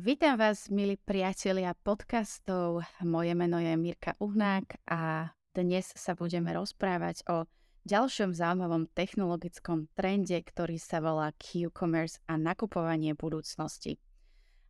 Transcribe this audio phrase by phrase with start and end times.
[0.00, 2.80] Vítam vás, milí priatelia podcastov.
[3.04, 7.44] Moje meno je Mirka Uhnák a dnes sa budeme rozprávať o
[7.84, 14.00] ďalšom zaujímavom technologickom trende, ktorý sa volá Q-commerce a nakupovanie budúcnosti.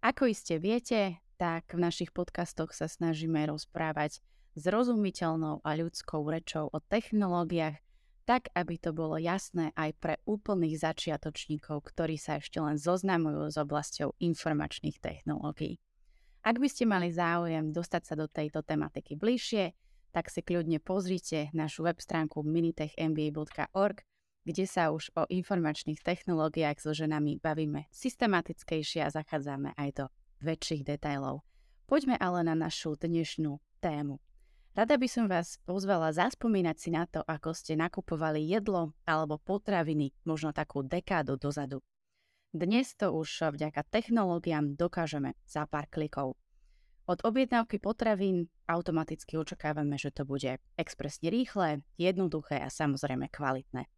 [0.03, 4.19] Ako iste viete, tak v našich podcastoch sa snažíme rozprávať
[4.59, 7.79] zrozumiteľnou a ľudskou rečou o technológiách,
[8.25, 13.57] tak aby to bolo jasné aj pre úplných začiatočníkov, ktorí sa ešte len zoznamujú s
[13.57, 15.81] oblasťou informačných technológií.
[16.41, 19.77] Ak by ste mali záujem dostať sa do tejto tematiky bližšie,
[20.11, 24.03] tak si kľudne pozrite našu web stránku minitechmba.org,
[24.49, 30.05] kde sa už o informačných technológiách so ženami bavíme systematickejšie a zachádzame aj do
[30.41, 31.45] väčších detailov.
[31.85, 34.17] Poďme ale na našu dnešnú tému.
[34.71, 40.15] Rada by som vás pozvala zaspomínať si na to, ako ste nakupovali jedlo alebo potraviny
[40.23, 41.83] možno takú dekádu dozadu.
[42.55, 46.39] Dnes to už vďaka technológiám dokážeme za pár klikov.
[47.11, 53.91] Od objednávky potravín automaticky očakávame, že to bude expresne rýchle, jednoduché a samozrejme kvalitné.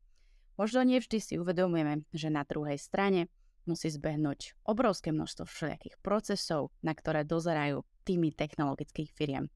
[0.56, 3.28] Možno nevždy si uvedomujeme, že na druhej strane
[3.68, 9.52] musí zbehnúť obrovské množstvo všelijakých procesov, na ktoré dozerajú týmy technologických firiem.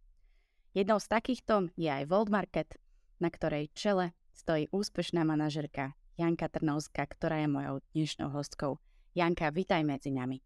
[0.76, 2.76] Jednou z takýchto je aj World Market,
[3.16, 8.76] na ktorej čele stojí úspešná manažerka Janka Trnovská, ktorá je mojou dnešnou hostkou.
[9.16, 10.44] Janka, vitaj medzi nami.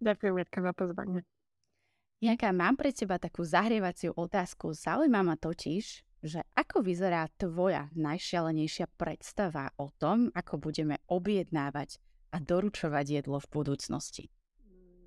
[0.00, 1.20] Ďakujem, Janka, za pozvanie.
[2.24, 4.72] Janka, mám pre teba takú zahrievaciu otázku.
[4.72, 5.84] Zaujíma ma totiž,
[6.24, 12.00] že ako vyzerá tvoja najšialenejšia predstava o tom, ako budeme objednávať
[12.32, 14.32] a doručovať jedlo v budúcnosti?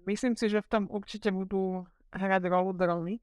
[0.06, 3.18] Myslím si, že v tom určite budú hrať rolu drony,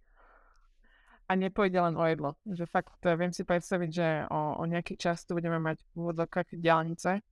[1.28, 2.30] a nepôjde len o jedlo.
[2.48, 6.08] Že fakt eh, viem si predstaviť, že o, o nejaký čas tu budeme mať v
[6.08, 7.22] úvodokách diálnice e,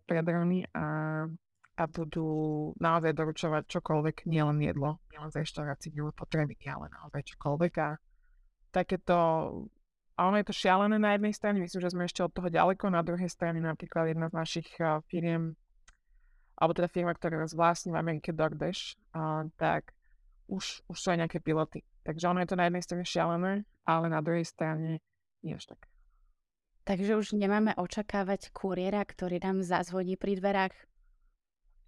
[0.00, 0.84] pre drony a,
[1.76, 7.74] a budú naozaj doručovať čokoľvek, nielen jedlo, nielen z reštaurácií, nielen potreby, ale naozaj čokoľvek.
[7.84, 7.88] A
[8.72, 9.16] takéto,
[10.16, 12.88] a ono je to šialené na jednej strane, myslím, že sme ešte od toho ďaleko,
[12.88, 15.52] na druhej strane napríklad jedna z našich uh, firiem,
[16.56, 19.92] alebo teda firma, ktorá nás vlastní v Amerike DoorDash, uh, tak
[20.48, 23.52] už, už sú aj nejaké piloty Takže ono je to na jednej strane šialené,
[23.82, 25.02] ale na druhej strane
[25.42, 25.90] nie až tak.
[26.86, 30.74] Takže už nemáme očakávať kuriéra, ktorý nám zazvoní pri dverách?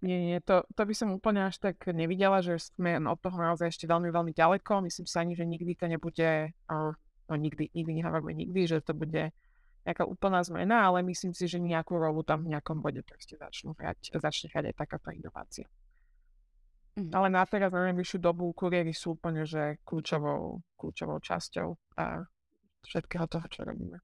[0.03, 3.71] Nie, nie, to, to by som úplne až tak nevidela, že sme od toho naozaj
[3.71, 4.83] ešte veľmi, veľmi ďaleko.
[4.83, 9.31] Myslím si ani, že nikdy to nebude, no nikdy, nikdy nehovoríme nikdy, že to bude
[9.87, 13.75] nejaká úplná zmena, ale myslím si, že nejakú rolu tam v nejakom bode proste začnú
[13.79, 15.67] hrať, začne hrať aj takáto inovácia.
[16.97, 17.11] Mm.
[17.13, 21.67] Ale na teraz na najbližšiu dobu kuriéry sú úplne, že kľúčovou, kľúčovou časťou
[22.01, 22.25] a
[22.85, 23.99] všetkého toho, čo robíme.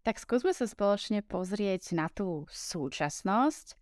[0.00, 3.76] Tak skúsme sa spoločne pozrieť na tú súčasnosť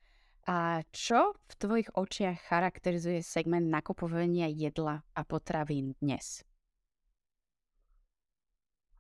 [0.48, 6.40] a čo v tvojich očiach charakterizuje segment nakupovania jedla a potravín dnes?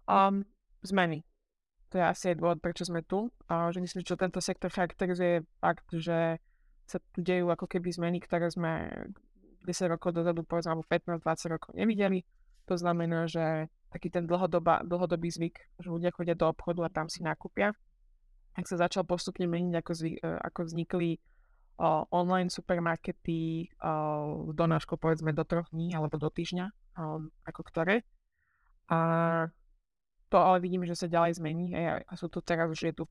[0.04, 0.44] Um,
[0.84, 1.24] zmeny.
[1.88, 3.32] To je asi dôvod, prečo sme tu.
[3.48, 6.36] A že myslím, čo tento sektor charakterizuje fakt, že
[6.88, 8.88] sa tu dejú ako keby zmeny, ktoré sme
[9.68, 12.24] 10 rokov dozadu, povedzme, alebo 15-20 rokov nevideli.
[12.72, 17.12] To znamená, že taký ten dlhodoba, dlhodobý zvyk, že ľudia chodia do obchodu a tam
[17.12, 17.76] si nakúpia.
[18.56, 21.10] Ak sa začal postupne meniť, ako, zvy, e, ako vznikli
[21.78, 26.66] uh, online supermarkety uh, do náško, povedzme, do troch dní alebo do týždňa,
[26.98, 28.02] um, ako ktoré.
[28.90, 28.98] A
[30.28, 33.04] to ale vidíme, že sa ďalej zmení a, a sú tu teraz už je tu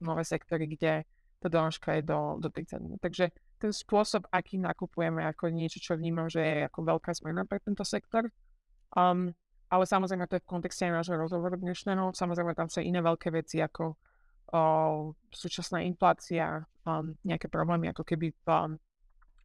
[0.00, 1.04] nové sektory, kde
[1.46, 2.98] tá dĺžka je do, do 30 minút.
[2.98, 3.30] Takže
[3.62, 7.86] ten spôsob, aký nakupujeme, ako niečo, čo vnímam, že je ako veľká zmena pre tento
[7.86, 8.26] sektor.
[8.92, 9.32] Um,
[9.66, 12.14] ale samozrejme to je v kontexte aj nášho rozhovoru dnešného.
[12.14, 13.98] Samozrejme tam sú iné veľké veci ako
[14.54, 14.62] o,
[15.34, 18.78] súčasná inflácia, um, nejaké problémy ako keby um,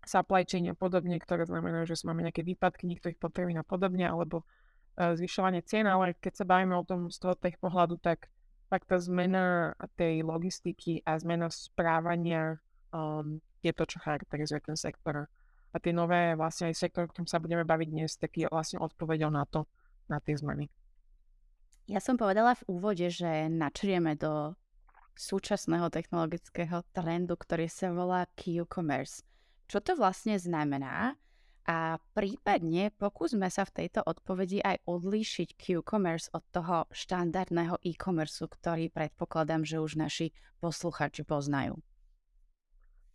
[0.05, 4.45] supply chain a podobne, ktoré znamená, že máme nejaké výpadky niektorých potravín a podobne, alebo
[4.45, 8.29] uh, zvyšovanie cien, ale keď sa bavíme o tom z toho tých pohľadu, tak,
[8.71, 12.56] tak tá zmena tej logistiky a zmena správania
[12.95, 15.27] um, je to, čo charakterizuje ten sektor.
[15.71, 19.27] A tie nové vlastne aj sektor, o sa budeme baviť dnes, taký je vlastne odpovedou
[19.27, 19.68] na to,
[20.07, 20.71] na tie zmeny.
[21.91, 24.56] Ja som povedala v úvode, že načrieme do
[25.19, 29.27] súčasného technologického trendu, ktorý sa volá Q-commerce.
[29.67, 31.19] Čo to vlastne znamená
[31.69, 38.89] A prípadne pokúsme sa v tejto odpovedi aj odlíšiť Q-commerce od toho štandardného e-commerce, ktorý
[38.89, 41.77] predpokladám, že už naši posluchači poznajú.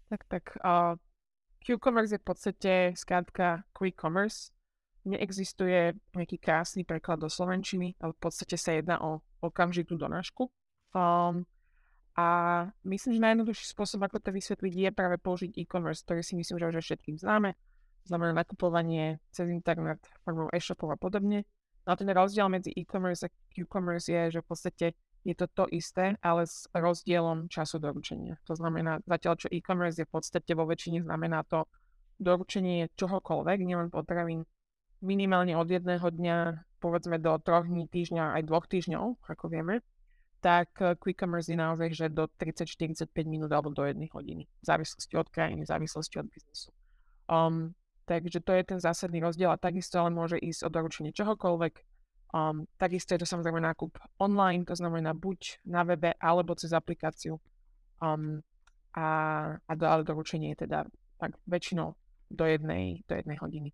[0.06, 0.44] Tak, tak.
[0.62, 0.94] Uh,
[1.66, 4.54] Q-commerce je v podstate skrátka quick commerce.
[5.02, 10.50] Neexistuje nejaký krásny preklad do slovenčiny, ale v podstate sa jedná o okamžitú donášku.
[10.94, 11.46] Um,
[12.14, 12.26] a
[12.86, 16.70] myslím, že najjednoduchší spôsob, ako to vysvetliť, je práve použiť e-commerce, ktorý si myslím, že
[16.70, 17.58] už všetkým známe
[18.06, 21.44] znamená nakupovanie cez internet formou e-shopov a podobne.
[21.86, 24.86] No a ten rozdiel medzi e-commerce a Q-commerce je, že v podstate
[25.26, 28.38] je to to isté, ale s rozdielom času doručenia.
[28.46, 31.66] To znamená, zatiaľ čo e-commerce je v podstate vo väčšine znamená to
[32.22, 34.46] doručenie čohokoľvek, nielen potravín,
[35.04, 36.36] minimálne od jedného dňa,
[36.80, 39.84] povedzme do troch dní, týždňa, aj dvoch týždňov, ako vieme,
[40.40, 44.64] tak eh, quick commerce je naozaj, že do 30-45 minút alebo do jednej hodiny, v
[44.64, 46.70] závislosti od krajiny, v závislosti od biznesu.
[47.26, 47.74] Um,
[48.06, 51.74] Takže to je ten zásadný rozdiel a takisto ale môže ísť o doručenie čohokoľvek.
[52.30, 57.42] Um, takisto je to samozrejme nákup online, to znamená buď na webe alebo cez aplikáciu.
[57.98, 58.42] Um,
[58.94, 59.06] a,
[59.58, 60.86] a do, ale doručenie je teda
[61.18, 61.98] tak väčšinou
[62.30, 63.70] do jednej, do jednej hodiny.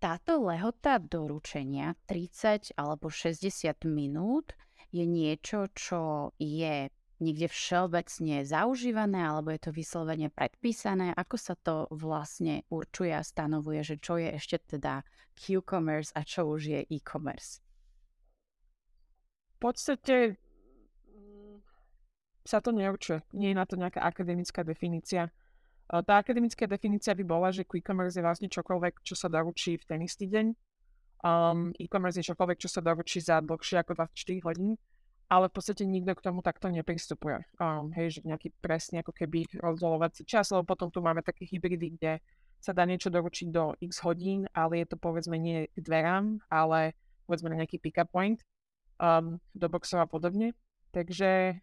[0.00, 4.56] Táto lehota doručenia 30 alebo 60 minút
[4.88, 6.88] je niečo, čo je
[7.20, 11.12] niekde všeobecne zaužívané, alebo je to vyslovene predpísané?
[11.14, 15.04] Ako sa to vlastne určuje a stanovuje, že čo je ešte teda
[15.36, 17.60] Q-commerce a čo už je e-commerce?
[19.60, 20.40] V podstate
[21.06, 21.60] mm,
[22.48, 23.20] sa to neurčuje.
[23.36, 25.28] Nie je na to nejaká akademická definícia.
[25.90, 30.00] Tá akademická definícia by bola, že e-commerce je vlastne čokoľvek, čo sa doručí v ten
[30.06, 30.46] istý deň.
[31.20, 34.80] Um, e-commerce je čokoľvek, čo sa doručí za dlhšie ako 24 hodín
[35.30, 37.46] ale v podstate nikto k tomu takto nepristupuje.
[37.62, 41.94] Um, hej, že nejaký presne ako keby rozdolovací čas, lebo potom tu máme také hybridy,
[41.94, 42.18] kde
[42.58, 46.98] sa dá niečo doručiť do x hodín, ale je to povedzme nie k dverám, ale
[47.30, 48.42] povedzme na nejaký pick-up point
[48.98, 50.50] um, do boxov a podobne.
[50.90, 51.62] Takže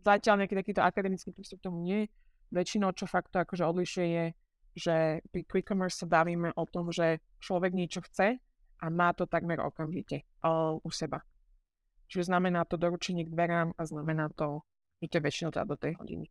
[0.00, 2.08] zatiaľ nejaký takýto akademický prístup tomu nie.
[2.48, 4.26] Väčšinou, čo fakt to akože odlišuje je,
[4.72, 4.96] že
[5.28, 8.40] pri quick commerce sa bavíme o tom, že človek niečo chce
[8.80, 11.20] a má to takmer okamžite uh, u seba.
[12.06, 14.62] Čiže znamená to doručenie k dverám a znamená to,
[15.02, 16.26] že je väčšinou teda do tej hodiny.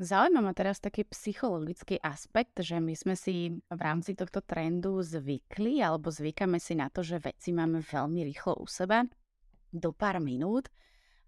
[0.00, 5.84] Zaujíma ma teraz taký psychologický aspekt, že my sme si v rámci tohto trendu zvykli
[5.84, 9.04] alebo zvykáme si na to, že veci máme veľmi rýchlo u seba,
[9.68, 10.72] do pár minút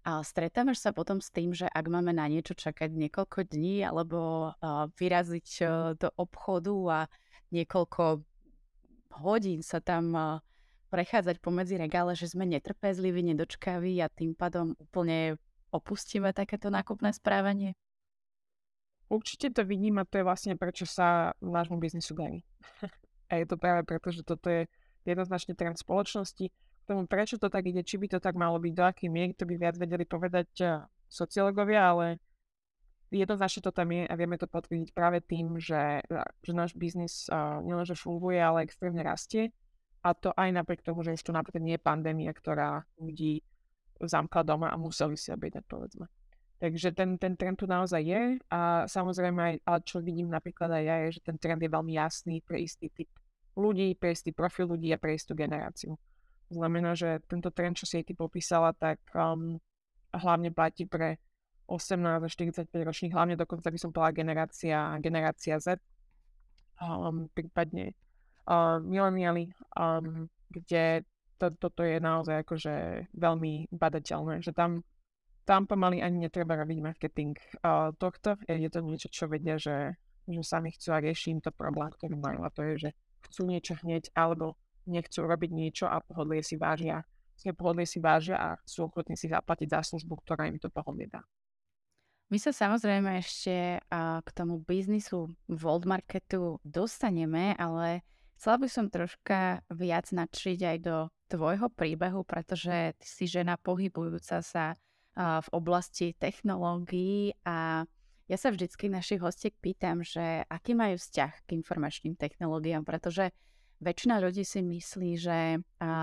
[0.03, 4.51] a stretávaš sa potom s tým, že ak máme na niečo čakať niekoľko dní alebo
[4.51, 6.99] uh, vyraziť uh, do obchodu a
[7.55, 8.25] niekoľko
[9.21, 10.41] hodín sa tam uh,
[10.93, 15.41] prechádzať pomedzi regále, že sme netrpezliví, nedočkaví a tým pádom úplne
[15.73, 17.73] opustíme takéto nákupné správanie?
[19.09, 22.45] Určite to vidím a to je vlastne prečo sa nášmu biznisu darí.
[23.33, 24.69] a je to práve preto, že toto je
[25.01, 26.53] jednoznačne trend spoločnosti.
[26.53, 29.33] K tomu, prečo to tak ide, či by to tak malo byť, do akej miery,
[29.33, 32.05] to by viac vedeli povedať eh, sociológovia, ale
[33.09, 36.01] jednoznačne to tam je a vieme to potvrdiť práve tým, že,
[36.41, 39.53] že náš biznis uh, nielenže funguje, ale extrémne rastie
[40.03, 43.39] a to aj napriek tomu, že ešte napríklad nie je pandémia, ktorá ľudí
[44.03, 46.11] zamkla doma a museli si objednať, povedzme.
[46.59, 50.83] Takže ten, ten trend tu naozaj je a samozrejme aj, ale čo vidím napríklad aj
[50.83, 53.11] ja, je, že ten trend je veľmi jasný pre istý typ
[53.55, 55.99] ľudí, pre istý profil ľudí a pre istú generáciu.
[56.47, 59.59] Znamená, že tento trend, čo si aj ty popísala, tak um,
[60.15, 61.19] hlavne platí pre
[61.67, 65.79] 18 až 45 ročných, hlavne dokonca by som povedala generácia, generácia Z,
[66.79, 67.95] um, prípadne
[68.47, 71.03] uh, mileniali, um, kde
[71.39, 72.73] to, toto je naozaj akože
[73.15, 74.85] veľmi badateľné, že tam,
[75.43, 78.39] tam pomaly ani netreba robiť marketing uh, tohto.
[78.47, 79.97] Je to niečo, čo vedia, že,
[80.29, 82.89] že sami chcú a rieši im to problém, ktorý majú a to je, že
[83.27, 84.55] chcú niečo hneď alebo
[84.87, 87.03] nechcú robiť niečo a pohodlie si vážia.
[87.59, 91.19] Pohodlie si vážia a sú ochotní si zaplatiť za službu, ktorá im to pohodlie dá.
[92.31, 93.83] My sa samozrejme ešte
[94.23, 98.01] k tomu biznisu World Marketu dostaneme, ale
[98.37, 104.43] Chcela by som troška viac nadšiť aj do tvojho príbehu, pretože ty si žena pohybujúca
[104.43, 104.75] sa
[105.17, 107.85] v oblasti technológií a
[108.25, 113.29] ja sa vždycky našich hostiek pýtam, že aký majú vzťah k informačným technológiám, pretože
[113.83, 115.59] väčšina ľudí si myslí, že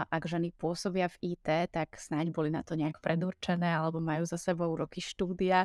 [0.07, 4.37] ak ženy pôsobia v IT, tak snáď boli na to nejak predurčené alebo majú za
[4.37, 5.65] sebou roky štúdia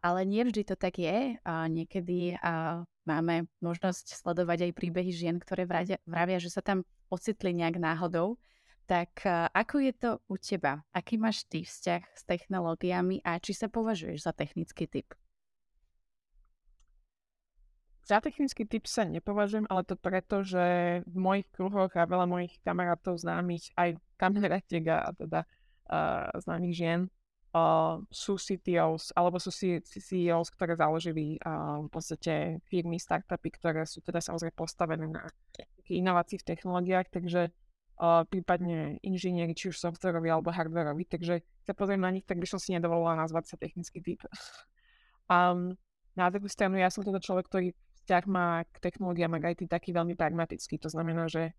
[0.00, 1.36] ale nie vždy to tak je.
[1.44, 6.84] A niekedy a máme možnosť sledovať aj príbehy žien, ktoré vravia, vravia, že sa tam
[7.12, 8.40] ocitli nejak náhodou.
[8.88, 9.22] Tak
[9.54, 10.82] ako je to u teba?
[10.90, 15.14] Aký máš ty vzťah s technológiami a či sa považuješ za technický typ?
[18.10, 22.58] za technický typ sa nepovažujem, ale to preto, že v mojich kruhoch a veľa mojich
[22.66, 27.00] kamarátov známych, aj kamarátiek a teda uh, známych žien,
[27.54, 34.02] uh, sú CTOs, alebo sú CEOs, ktoré založili uh, v podstate firmy, startupy, ktoré sú
[34.02, 35.26] teda samozrejme postavené na
[35.90, 42.02] inovácií v technológiách, takže uh, prípadne inžinieri, či už softwaroví alebo hardwaroví, takže sa pozriem
[42.02, 44.20] na nich, tak by som si nedovolila nazvať sa technický typ.
[45.26, 45.74] um,
[46.14, 47.68] na druhú stranu ja som teda človek, ktorý
[48.02, 50.82] vzťah má k technológiám a IT taký veľmi pragmatický.
[50.82, 51.54] To znamená, že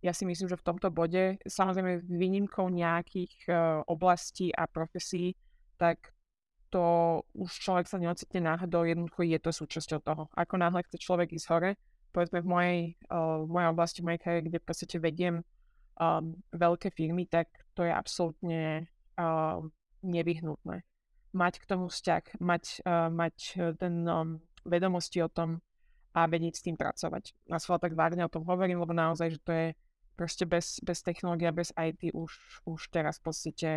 [0.00, 3.54] ja si myslím, že v tomto bode, samozrejme výnimkou nejakých uh,
[3.84, 5.36] oblastí a profesí,
[5.76, 6.16] tak
[6.72, 10.22] to už človek sa neocitne náhodou, jednoducho je to súčasťou toho.
[10.32, 11.70] Ako náhle chce človek ísť hore,
[12.14, 12.80] povedzme v mojej,
[13.12, 15.34] uh, v mojej oblasti, v mojej kariére, kde v podstate vediem
[16.00, 18.88] um, veľké firmy, tak to je absolútne
[19.20, 19.60] uh,
[20.00, 20.82] nevyhnutné.
[21.30, 23.36] Mať k tomu vzťah, mať, uh, mať
[23.78, 25.62] ten um, vedomosti o tom,
[26.10, 27.34] a vedieť s tým pracovať.
[27.54, 29.66] Sa tak vážne o tom hovorím, lebo naozaj, že to je
[30.20, 33.70] proste bez, bez technológie a bez IT už, už teraz v podstate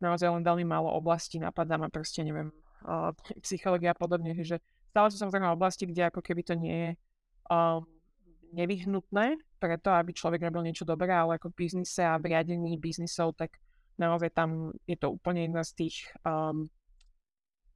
[0.00, 2.48] naozaj len veľmi málo oblastí napadá ma proste, neviem,
[2.88, 3.12] uh,
[3.44, 6.90] psychológia a podobne, že stále sú samozrejme oblasti, kde ako keby to nie je
[7.52, 7.84] um,
[8.56, 13.36] nevyhnutné preto, aby človek robil niečo dobré, ale ako v biznise a v riadení biznisov,
[13.36, 13.60] tak
[14.00, 16.64] naozaj tam je to úplne jedna z tých um,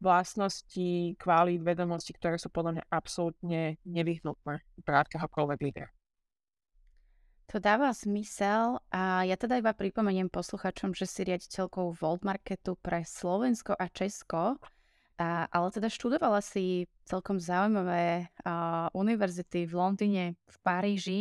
[0.00, 5.90] vlastnosti, kvalít, vedomosti, ktoré sú podľa mňa absolútne nevyhnutné pre akéhokoľvek lídera.
[7.48, 13.08] To dáva zmysel a ja teda iba pripomeniem posluchačom, že si riaditeľkou Volt Marketu pre
[13.08, 14.60] Slovensko a Česko,
[15.16, 21.20] a, ale teda študovala si celkom zaujímavé a, univerzity v Londýne, v Paríži.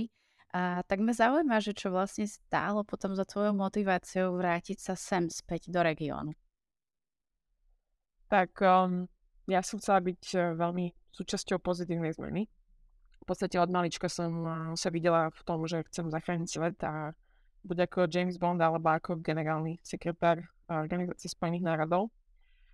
[0.51, 5.31] A tak ma zaujíma, že čo vlastne stálo potom za tvojou motiváciou vrátiť sa sem
[5.31, 6.35] späť do regiónu.
[8.27, 9.07] Tak um,
[9.47, 12.51] ja som chcela byť uh, veľmi súčasťou pozitívnej zmeny.
[13.27, 14.31] V podstate od malička som
[14.79, 17.11] sa videla v tom, že chcem zachrániť svet a
[17.67, 22.07] buď ako James Bond alebo ako generálny sekretár Organizácie Spojených národov.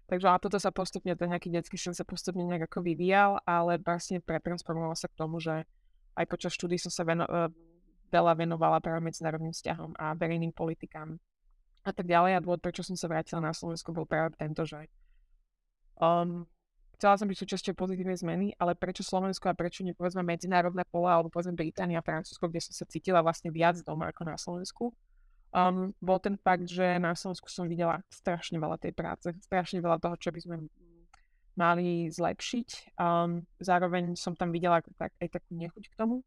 [0.05, 3.81] Takže a toto sa postupne, ten nejaký detský sen sa postupne nejak ako vyvíjal, ale
[3.81, 5.65] vlastne pretransformoval sa k tomu, že
[6.13, 7.49] aj počas štúdí som sa veno, uh,
[8.13, 11.17] veľa venovala práve medzinárodným vzťahom a verejným politikám
[11.81, 12.37] a tak ďalej.
[12.37, 14.85] A dôvod, prečo som sa vrátila na Slovensku, bol práve tento, že
[16.01, 16.49] Um,
[16.97, 21.33] chcela som byť súčasťou pozitívnej zmeny, ale prečo Slovensko a prečo nepovedzme medzinárodné pole alebo
[21.33, 24.93] povedzme Británia a Francúzsko, kde som sa cítila vlastne viac doma ako na Slovensku.
[25.53, 30.01] Um, bol ten fakt, že na Slovensku som videla strašne veľa tej práce, strašne veľa
[30.01, 30.55] toho, čo by sme
[31.53, 32.97] mali zlepšiť.
[32.97, 36.25] Um, zároveň som tam videla tak, aj takú nechuť k tomu.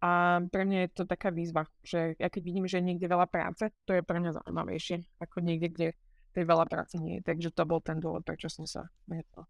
[0.00, 3.28] A pre mňa je to taká výzva, že ja keď vidím, že je niekde veľa
[3.28, 5.88] práce, to je pre mňa zaujímavejšie ako niekde, kde
[6.32, 7.26] tej veľa práce nie je.
[7.28, 9.44] Takže to bol ten dôvod, prečo som sa vhetla.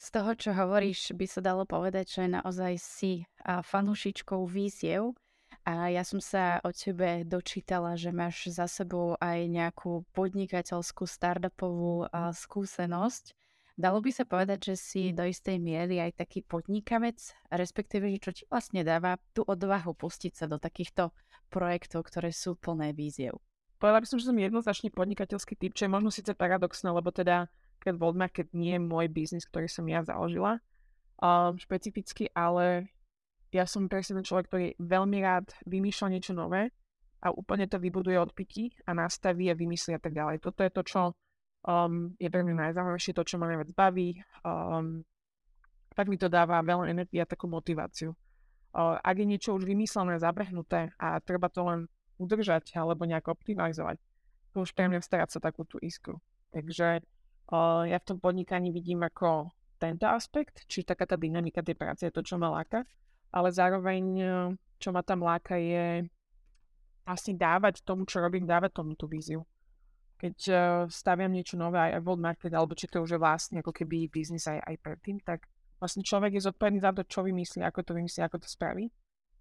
[0.00, 5.12] Z toho, čo hovoríš, by sa dalo povedať, že naozaj si fanúšičkou víziev.
[5.68, 12.08] A ja som sa o tebe dočítala, že máš za sebou aj nejakú podnikateľskú startupovú
[12.16, 13.36] skúsenosť.
[13.76, 17.20] Dalo by sa povedať, že si do istej miery aj taký podnikavec,
[17.52, 21.12] respektíve, že čo ti vlastne dáva tú odvahu pustiť sa do takýchto
[21.52, 23.36] projektov, ktoré sú plné víziev.
[23.76, 27.52] Povedala by som, že som jednoznačne podnikateľský typ, čo je možno síce paradoxné, lebo teda
[27.80, 30.60] keď World Market nie je môj biznis, ktorý som ja založila
[31.20, 32.92] um, špecificky, ale
[33.50, 36.70] ja som presne človek, ktorý veľmi rád vymýšľa niečo nové
[37.20, 40.40] a úplne to vybuduje od pití a nastaví a vymyslí a tak ďalej.
[40.40, 41.00] Toto je to, čo
[41.66, 44.16] um, je pre mňa najzaujímavejšie, to, čo ma najviac baví.
[44.46, 45.04] Um,
[45.92, 48.16] tak mi to dáva veľa energie a takú motiváciu.
[48.70, 51.90] Uh, ak je niečo už vymyslené, zabrehnuté a treba to len
[52.22, 53.98] udržať alebo nejak optimalizovať.
[54.54, 56.22] To už pre mňa stráca takú tú iskru.
[56.54, 57.02] Takže
[57.86, 62.14] ja v tom podnikaní vidím ako tento aspekt, či taká tá dynamika tej práce je
[62.14, 62.84] to, čo ma láka,
[63.34, 64.04] ale zároveň,
[64.76, 66.04] čo ma tam láka, je
[67.02, 69.42] vlastne dávať tomu, čo robím, dávať tomu tú víziu.
[70.20, 70.60] Keď uh,
[70.92, 74.44] staviam niečo nové aj World Market, alebo či to už je vlastne ako keby biznis
[74.46, 75.48] aj, aj predtým, tak
[75.80, 78.92] vlastne človek je zodpovedný za to, čo vymyslí, ako to vymyslí, ako to spraví.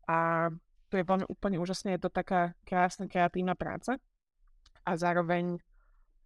[0.08, 0.48] A
[0.90, 4.00] to je veľmi úplne úžasné, je to taká krásna, kreatívna práca
[4.88, 5.62] a zároveň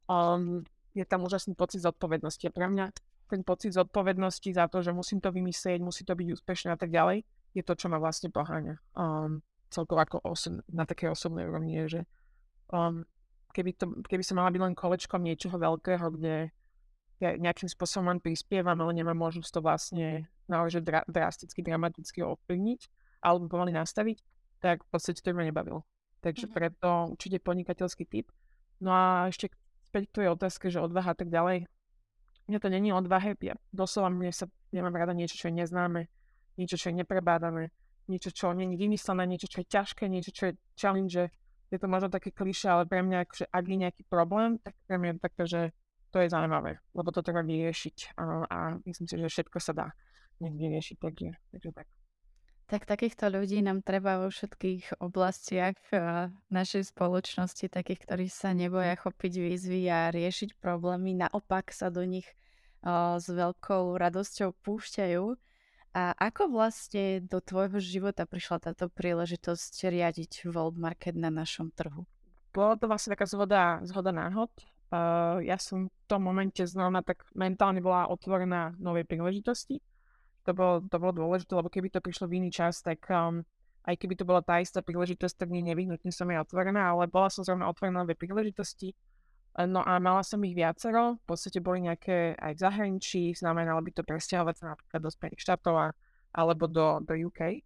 [0.07, 2.45] um, je tam úžasný pocit zodpovednosti.
[2.47, 2.85] A pre mňa
[3.29, 6.93] ten pocit zodpovednosti za to, že musím to vymyslieť, musí to byť úspešné a tak
[6.93, 7.25] ďalej,
[7.57, 8.77] je to, čo ma vlastne poháňa.
[8.93, 9.41] Um,
[9.73, 12.01] celkovo ako osom, na takej osobnej úrovni je, že
[12.69, 13.01] um,
[13.57, 16.53] keby, to, keby som mala byť len kolečkom niečoho veľkého, kde
[17.21, 20.07] ja nejakým spôsobom len prispievam, ale nemám možnosť to vlastne
[20.45, 22.81] naozaj dra- drasticky, dramaticky ovplyvniť
[23.23, 24.19] alebo pomaly nastaviť,
[24.59, 25.87] tak v podstate to ma nebavilo.
[26.19, 26.57] Takže mm-hmm.
[26.57, 28.27] preto určite podnikateľský typ.
[28.83, 29.55] No a ešte
[29.93, 31.69] späť k tvojej otázke, že odvaha a tak ďalej.
[32.49, 36.09] Mňa to není odvahe, ja doslova mne sa, nemám rada niečo, čo je neznáme.
[36.57, 37.69] niečo, čo je neprebádané,
[38.09, 41.29] niečo, čo je vymyslené, niečo, čo je ťažké, niečo, čo je challenge.
[41.69, 44.97] Je to možno také kliše, ale pre mňa, akože, ak je nejaký problém, tak pre
[44.97, 45.61] mňa je také, že
[46.13, 49.87] to je zaujímavé, lebo to treba vyriešiť a, a myslím si, že všetko sa dá
[50.37, 51.87] vyriešiť, takže, takže tak.
[52.63, 55.75] Tak takýchto ľudí nám treba vo všetkých oblastiach
[56.47, 62.25] našej spoločnosti, takých, ktorí sa neboja chopiť výzvy a riešiť problémy, naopak sa do nich
[63.19, 65.23] s veľkou radosťou púšťajú.
[65.93, 72.09] A ako vlastne do tvojho života prišla táto príležitosť riadiť World Market na našom trhu?
[72.49, 74.49] Bolo to vlastne taká zhoda, zhoda náhod.
[74.89, 79.81] Uh, ja som v tom momente zrovna tak mentálne bola otvorená novej príležitosti
[80.43, 83.41] to bolo, to bolo dôležité, lebo keby to prišlo v iný čas, tak um,
[83.83, 87.27] aj keby to bola tá istá príležitosť, tak nie nevyhnutne som jej otvorená, ale bola
[87.27, 88.95] som zrovna otvorená nové príležitosti.
[89.53, 93.91] No a mala som ich viacero, v podstate boli nejaké aj v zahraničí, znamenalo by
[93.93, 95.93] to presťahovať sa napríklad do Spojených štátov
[96.33, 97.61] alebo do, do UK.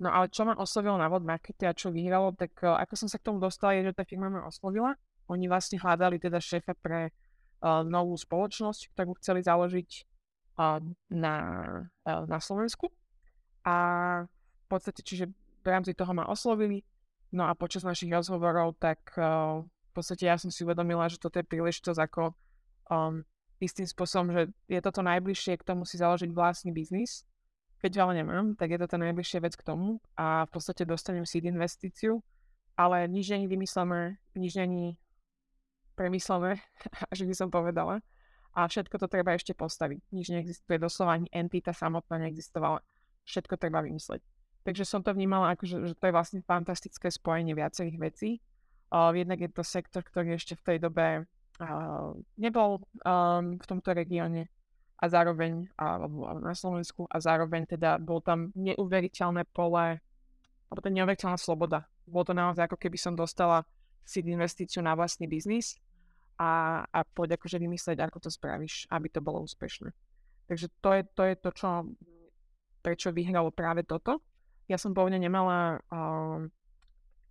[0.00, 3.08] No ale čo ma oslovilo na World Markete a čo vyhralo, tak uh, ako som
[3.10, 4.94] sa k tomu dostala, je, že tá firma ma oslovila.
[5.28, 9.90] Oni vlastne hľadali teda šéfa pre uh, novú spoločnosť, ktorú chceli založiť
[11.08, 11.36] na,
[12.04, 12.90] na Slovensku.
[13.62, 13.76] A
[14.26, 15.30] v podstate, čiže
[15.62, 16.82] v rámci toho ma oslovili.
[17.30, 21.38] No a počas našich rozhovorov, tak uh, v podstate ja som si uvedomila, že toto
[21.38, 22.32] je príležitosť ako
[22.88, 23.20] um,
[23.60, 27.28] istým spôsobom, že je toto najbližšie k tomu si založiť vlastný biznis.
[27.78, 30.82] Keď ho ale nemám, tak je to tá najbližšia vec k tomu a v podstate
[30.82, 32.18] dostanem seed investíciu,
[32.74, 34.98] ale nič není vymyslené, nič není
[35.94, 36.58] premyslené,
[37.12, 38.02] až by som povedala
[38.54, 40.00] a všetko to treba ešte postaviť.
[40.12, 42.80] Nič neexistuje, doslova ani entita samotná neexistovala.
[43.28, 44.24] Všetko treba vymysleť.
[44.64, 48.30] Takže som to vnímala ako, že, že to je vlastne fantastické spojenie viacerých vecí.
[48.88, 53.92] Uh, jednak je to sektor, ktorý ešte v tej dobe uh, nebol um, v tomto
[53.92, 54.48] regióne
[54.98, 60.02] a zároveň alebo na Slovensku a zároveň teda bol tam neuveriteľné pole
[60.68, 61.86] alebo to neuveriteľná sloboda.
[62.08, 63.62] Bolo to naozaj ako keby som dostala
[64.02, 65.78] si investíciu na vlastný biznis
[66.38, 69.90] a, a poď akože vymyslieť, ako to spravíš, aby to bolo úspešné.
[70.48, 71.68] Takže to je to, je to čo,
[72.80, 74.22] prečo vyhralo práve toto.
[74.70, 76.46] Ja som pôvodne nemala uh,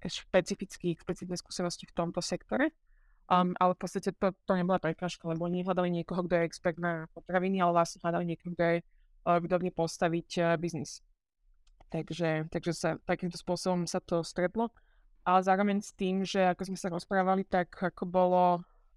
[0.06, 0.93] špecifické
[1.34, 2.76] skúsenosti v tomto sektore,
[3.32, 6.78] um, ale v podstate to, to nebola prekážka, lebo oni hľadali niekoho, kto je expert
[6.78, 8.78] na potraviny, ale vlastne hľadali niekoho, kto je
[9.65, 11.02] uh, postaviť uh, biznis.
[11.88, 14.70] Takže, takže sa, takýmto spôsobom sa to stretlo.
[15.28, 18.43] Ale zároveň s tým, že ako sme sa rozprávali, tak ako bolo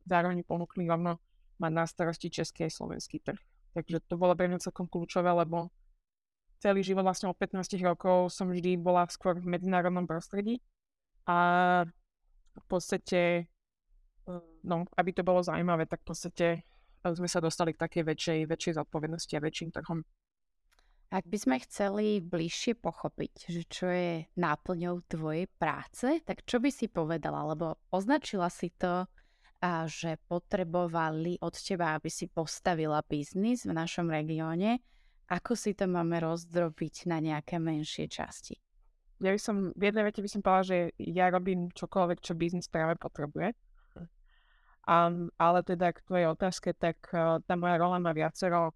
[0.07, 1.21] zároveň ponúkli rovno
[1.61, 3.39] mať na starosti český a slovenský trh.
[3.77, 5.71] Takže to bolo pre mňa celkom kľúčové, lebo
[6.59, 10.61] celý život vlastne od 15 rokov som vždy bola skôr v medzinárodnom prostredí
[11.25, 11.39] a
[12.57, 17.73] v podstate, eh, no, aby to bolo zaujímavé, tak v podstate eh, sme sa dostali
[17.73, 20.03] k takej väčšej, väčšej zodpovednosti a väčším trhom.
[21.11, 26.71] Ak by sme chceli bližšie pochopiť, že čo je náplňou tvojej práce, tak čo by
[26.71, 27.51] si povedala?
[27.51, 29.11] Lebo označila si to
[29.61, 34.81] a že potrebovali od teba, aby si postavila biznis v našom regióne.
[35.31, 38.57] Ako si to máme rozdrobiť na nejaké menšie časti?
[39.21, 42.73] Ja by som, v jednej vete by som povedala, že ja robím čokoľvek, čo biznis
[42.73, 43.53] práve potrebuje.
[44.89, 48.73] Um, ale teda k tvojej otázke, tak uh, tá moja rola má viacero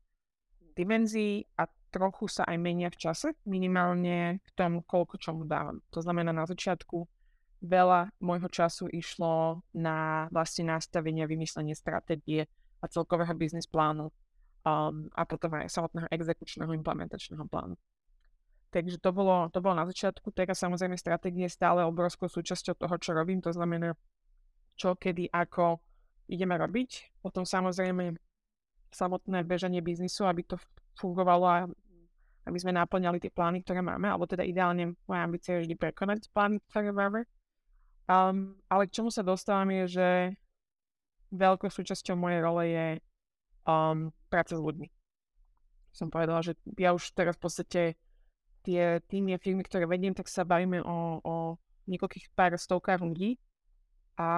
[0.76, 5.80] dimenzií a trochu sa aj menia v čase, minimálne v tom, koľko čomu dávam.
[5.96, 7.08] To znamená na začiatku
[7.64, 12.46] veľa môjho času išlo na vlastne nastavenie, vymyslenie stratégie
[12.78, 14.12] a celkového biznis plánu
[14.68, 17.74] um, a potom aj samotného exekučného implementačného plánu.
[18.74, 20.34] Takže to bolo, to bolo na začiatku.
[20.34, 23.38] Teraz samozrejme stratégie stále obrovskou súčasťou toho, čo robím.
[23.46, 23.94] To znamená,
[24.74, 25.78] čo, kedy, ako
[26.26, 27.22] ideme robiť.
[27.22, 28.18] Potom samozrejme
[28.90, 30.58] samotné bežanie biznisu, aby to
[30.98, 31.58] fungovalo a
[32.44, 36.60] aby sme naplňali tie plány, ktoré máme, alebo teda ideálne moja ambícia je prekonať plány,
[36.68, 37.24] ktoré máme.
[38.04, 40.08] Um, ale k čomu sa dostávam je, že
[41.32, 42.86] veľkou súčasťou mojej role je
[43.64, 44.88] um, práca s ľuďmi.
[45.94, 47.82] Som povedala, že ja už teraz v podstate
[48.64, 51.34] tie týmy firmy, ktoré vediem, tak sa bavíme o, o
[51.88, 53.40] niekoľkých pár stovkách ľudí.
[54.14, 54.28] A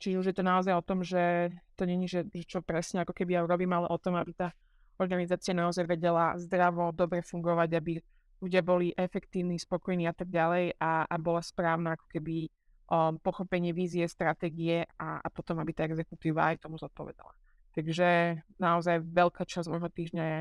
[0.00, 3.12] či už je to naozaj o tom, že to není, že, že čo presne ako
[3.12, 4.48] keby ja robím, ale o tom, aby tá
[4.96, 8.00] organizácia naozaj vedela zdravo, dobre fungovať, aby
[8.40, 12.48] ľudia boli efektívni, spokojní a tak ďalej a, a bola správna ako keby
[12.90, 17.32] um, pochopenie vízie, stratégie a, a potom, aby tá exekutíva aj tomu zodpovedala.
[17.70, 20.40] Takže naozaj veľká časť môjho týždňa je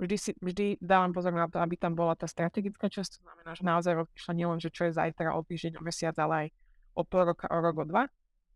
[0.00, 3.50] vždy, si, vždy dávam pozor na to, aby tam bola tá strategická časť, to znamená,
[3.52, 6.48] že naozaj rozmýšľa nielen, že čo je zajtra, o týždeň, o mesiac, ale aj
[6.96, 8.04] o pol roka, o rok, o dva.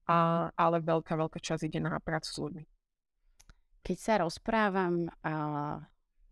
[0.09, 2.65] A, ale veľká, veľká časť ide na prácu s ľuďmi.
[3.85, 5.77] Keď sa rozprávam uh,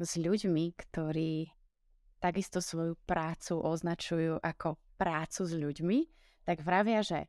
[0.01, 1.53] s ľuďmi, ktorí
[2.17, 5.99] takisto svoju prácu označujú ako prácu s ľuďmi,
[6.47, 7.27] tak vravia, že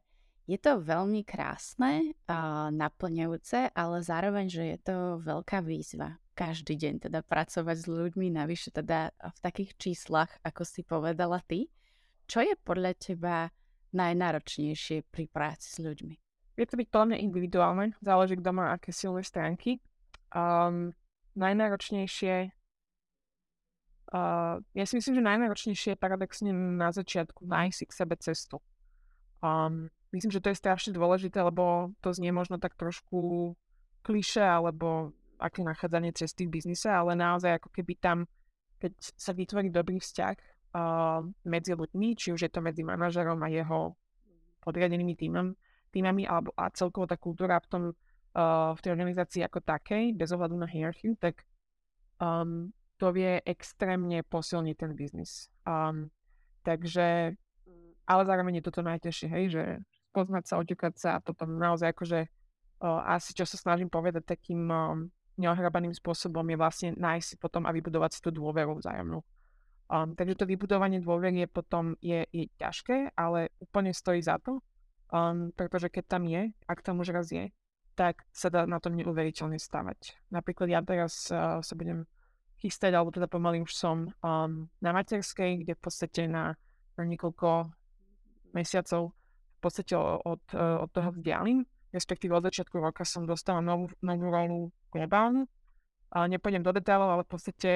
[0.47, 6.21] je to veľmi krásne a naplňujúce, ale zároveň, že je to veľká výzva.
[6.38, 11.67] Každý deň teda pracovať s ľuďmi, navyše teda v takých číslach, ako si povedala ty.
[12.30, 13.51] Čo je podľa teba
[13.91, 16.15] najnáročnejšie pri práci s ľuďmi?
[16.56, 19.84] Je to byť plne individuálne, záleží, kto má aké silné stránky.
[20.32, 20.93] Um,
[21.36, 22.56] najnáročnejšie
[24.08, 28.63] Uh, ja si myslím, že najnáročnejšie je paradoxne na začiatku nájsť k sebe cestu.
[29.43, 33.54] Um, myslím, že to je strašne dôležité, lebo to znie možno tak trošku
[34.02, 38.26] kliše alebo aké nachádzanie cesty v biznise, ale naozaj ako keby tam,
[38.82, 40.36] keď sa vytvorí dobrý vzťah
[40.73, 43.93] uh, medzi ľuďmi, či už je to medzi manažerom a jeho
[44.65, 45.54] podriadenými týmom,
[45.93, 50.34] týmami alebo a celkovo tá kultúra v, tom, uh, v tej organizácii ako takej, bez
[50.34, 51.45] ohľadu na hierarchiu, tak
[52.17, 55.54] um, to vie extrémne posilniť ten biznis.
[55.69, 56.10] Um,
[56.65, 57.38] takže,
[58.08, 59.63] ale zároveň je toto najtežšie, hej, že
[60.15, 64.63] poznať sa, oťukať sa a potom naozaj akože uh, asi čo sa snažím povedať takým
[64.72, 69.22] um, neohrabaným spôsobom je vlastne nájsť si potom a vybudovať si tú dôveru vzájomnú.
[69.88, 74.60] Um, takže to vybudovanie dôvery je potom je, je ťažké, ale úplne stojí za to,
[75.13, 77.54] um, pretože keď tam je, ak tam už raz je,
[77.96, 80.28] tak sa dá na tom neuveriteľne stavať.
[80.34, 82.04] Napríklad ja teraz uh, sa budem
[82.58, 86.58] chystať, alebo teda pomaly už som um, na materskej, kde v podstate na,
[86.98, 87.70] na niekoľko
[88.58, 89.13] mesiacov
[89.58, 91.65] v podstate od, od toho vzdialím.
[91.93, 94.60] Respektíve od začiatku roka som dostala novú, novú rolu
[94.93, 95.46] globálnu.
[96.13, 97.72] Nepôjdem do detailov, ale v podstate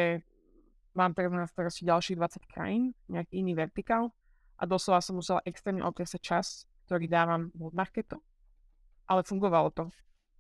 [0.94, 4.14] mám teraz na starosti ďalších 20 krajín, nejaký iný vertikál.
[4.62, 8.22] A doslova som musela extrémne okresať čas, ktorý dávam v marketu.
[9.10, 9.90] Ale fungovalo to.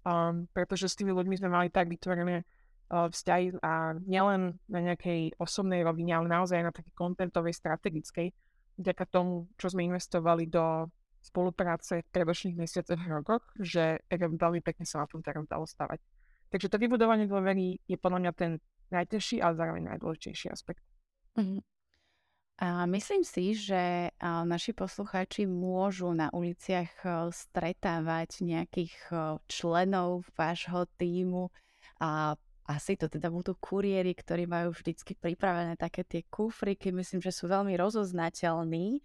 [0.01, 2.45] Um, pretože s tými ľuďmi sme mali tak vytvorené
[2.91, 8.35] vzťahy a nielen na nejakej osobnej rovine, ale naozaj na takej kontentovej, strategickej,
[8.79, 10.87] vďaka tomu, čo sme investovali do
[11.21, 16.01] spolupráce v predošlých mesiacoch rokoch, že veľmi pekne sa na tom teraz dalo stavať.
[16.49, 18.51] Takže to vybudovanie dôvery je podľa mňa ten
[18.91, 20.83] najtežší, ale zároveň najdôležitejší aspekt.
[21.39, 21.61] Mm-hmm.
[22.61, 26.93] A myslím si, že naši poslucháči môžu na uliciach
[27.33, 28.93] stretávať nejakých
[29.49, 31.49] členov vášho týmu
[31.97, 37.33] a asi to teda budú kuriéri, ktorí majú vždycky pripravené také tie kufriky, myslím, že
[37.33, 39.01] sú veľmi rozoznateľní.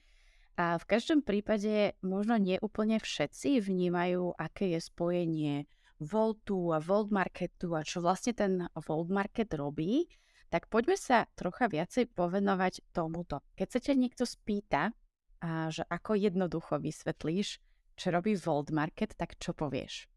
[0.56, 5.54] A v každom prípade možno neúplne všetci vnímajú, aké je spojenie
[6.00, 10.08] Voltu a Volt Marketu a čo vlastne ten Volt Market robí,
[10.48, 13.44] tak poďme sa trocha viacej povenovať tomuto.
[13.56, 14.96] Keď sa ťa niekto spýta,
[15.44, 17.60] a že ako jednoducho vysvetlíš,
[17.96, 20.08] čo robí Volt Market, tak čo povieš?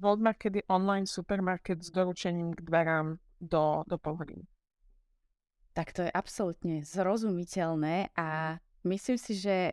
[0.00, 4.48] Market je online supermarket s doručením k dverám do, do pol hodiny.
[5.72, 9.72] Tak to je absolútne zrozumiteľné a myslím si, že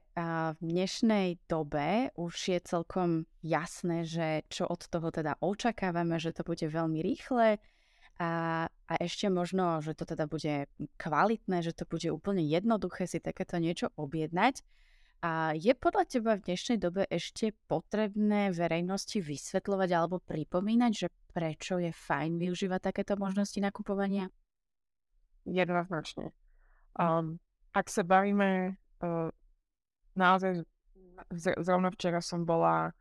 [0.56, 6.48] v dnešnej dobe už je celkom jasné, že čo od toho teda očakávame, že to
[6.48, 7.60] bude veľmi rýchle
[8.20, 8.32] a,
[8.68, 10.68] a ešte možno, že to teda bude
[11.00, 14.64] kvalitné, že to bude úplne jednoduché si takéto niečo objednať.
[15.20, 21.76] A je podľa teba v dnešnej dobe ešte potrebné verejnosti vysvetľovať alebo pripomínať, že prečo
[21.76, 24.32] je fajn využívať takéto možnosti nakupovania?
[25.44, 26.32] Jednoznačne.
[26.96, 27.36] Um,
[27.76, 29.28] ak sa bavíme, uh,
[30.16, 30.64] naozaj
[31.36, 32.96] zrovna včera som bola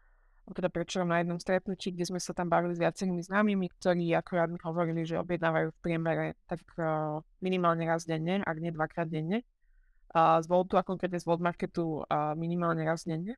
[0.59, 4.51] teda prečo na jednom stretnutí, kde sme sa tam bavili s viacerými známymi, ktorí akorát
[4.51, 9.47] mi hovorili, že objednávajú v priemere tak uh, minimálne raz denne, ak nie dvakrát denne
[10.15, 13.37] z Voltu a konkrétne z Volt Marketu minimálne raz denne.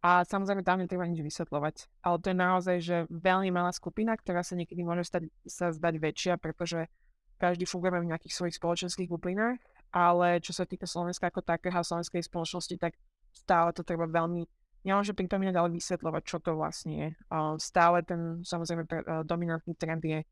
[0.00, 2.00] A samozrejme tam netreba nič vysvetľovať.
[2.00, 5.94] Ale to je naozaj, že veľmi malá skupina, ktorá sa niekedy môže stať, sa zdať
[6.00, 6.88] väčšia, pretože
[7.36, 9.60] každý fungujeme v nejakých svojich spoločenských bublinách,
[9.92, 12.96] ale čo sa týka Slovenska ako takého slovenskej spoločnosti, tak
[13.32, 14.48] stále to treba veľmi
[14.88, 17.08] nielenže pripomínať, ale vysvetľovať, čo to vlastne je.
[17.60, 18.88] Stále ten samozrejme
[19.28, 20.24] dominantný trend je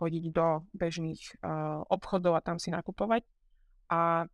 [0.00, 1.44] chodiť do bežných
[1.92, 3.20] obchodov a tam si nakupovať.
[3.92, 4.24] A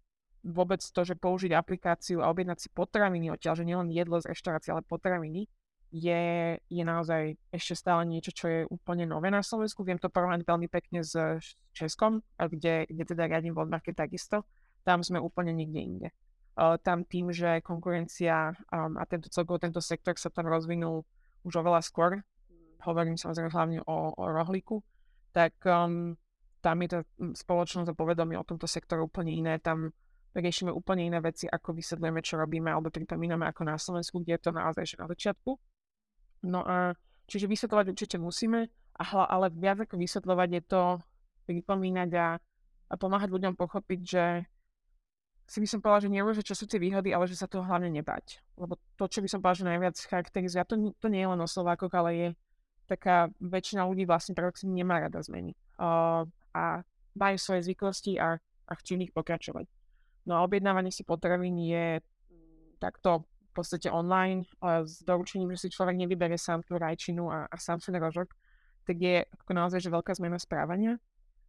[0.45, 4.75] vôbec to, že použiť aplikáciu a objednať si potraviny odtiaľ, že nielen jedlo z reštaurácie,
[4.75, 5.49] ale potraviny,
[5.95, 9.87] je, je naozaj ešte stále niečo, čo je úplne nové na Slovensku.
[9.87, 11.15] Viem to porovnať veľmi pekne s
[11.73, 14.45] Českom, kde, kde teda riadím Market takisto.
[14.83, 16.09] Tam sme úplne nikde inde.
[16.57, 21.05] Tam tým, že konkurencia um, a tento celkovo tento sektor sa tam rozvinul
[21.45, 22.25] už oveľa skôr,
[22.83, 24.81] hovorím samozrejme hlavne o, o rohlíku,
[25.37, 26.17] tak um,
[26.65, 29.61] tam je tá spoločnosť a povedomie o tomto sektore úplne iné.
[29.61, 29.93] Tam
[30.37, 34.43] riešime úplne iné veci, ako vysvetľujeme, čo robíme, alebo pripomíname ako na Slovensku, kde je
[34.45, 35.51] to naozaj že na začiatku.
[36.47, 36.93] No a
[37.25, 38.69] čiže vysvetľovať určite musíme,
[39.01, 40.83] ale viac ako vysvetľovať je to
[41.49, 42.27] pripomínať a
[42.87, 44.25] a pomáhať ľuďom pochopiť, že
[45.47, 47.63] si by som povedala, že nie, že čo sú tie výhody, ale že sa toho
[47.63, 48.43] hlavne nebať.
[48.59, 51.47] Lebo to, čo by som povedala, že najviac charakterizuje, to, to nie je len o
[51.47, 52.29] Slovákoch, ale je
[52.87, 55.55] taká väčšina ľudí vlastne paradoxne nemá rada zmeny.
[55.79, 56.83] Uh, a
[57.15, 59.67] majú svoje zvyklosti a, a chcú nich pokračovať.
[60.27, 65.69] No a objednávanie si potravín je mm, takto v podstate online s doručením, že si
[65.73, 68.37] človek nevyberie sám tú rajčinu a, a sám ten rožok,
[68.85, 71.01] tak je ako naozaj že veľká zmena správania.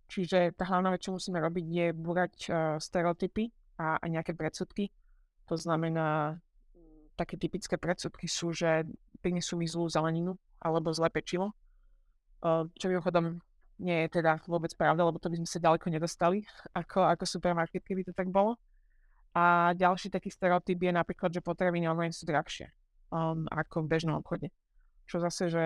[0.08, 4.88] Čiže tá hlavná vec, čo musíme robiť, je búrať uh, stereotypy a, a nejaké predsudky.
[5.52, 6.40] To znamená,
[7.18, 8.86] také typické predsudky sú, že
[9.20, 11.58] prinesú mi zlú zeleninu alebo zlé pečivo,
[12.78, 13.42] čo mimochodom
[13.78, 16.42] nie je teda vôbec pravda, lebo to by sme sa ďaleko nedostali
[16.74, 18.58] ako, ako supermarket, keby to tak bolo.
[19.38, 22.74] A ďalší taký stereotyp je napríklad, že potraviny online sú drahšie
[23.14, 24.50] um, ako v bežnom obchode.
[25.06, 25.66] Čo zase, že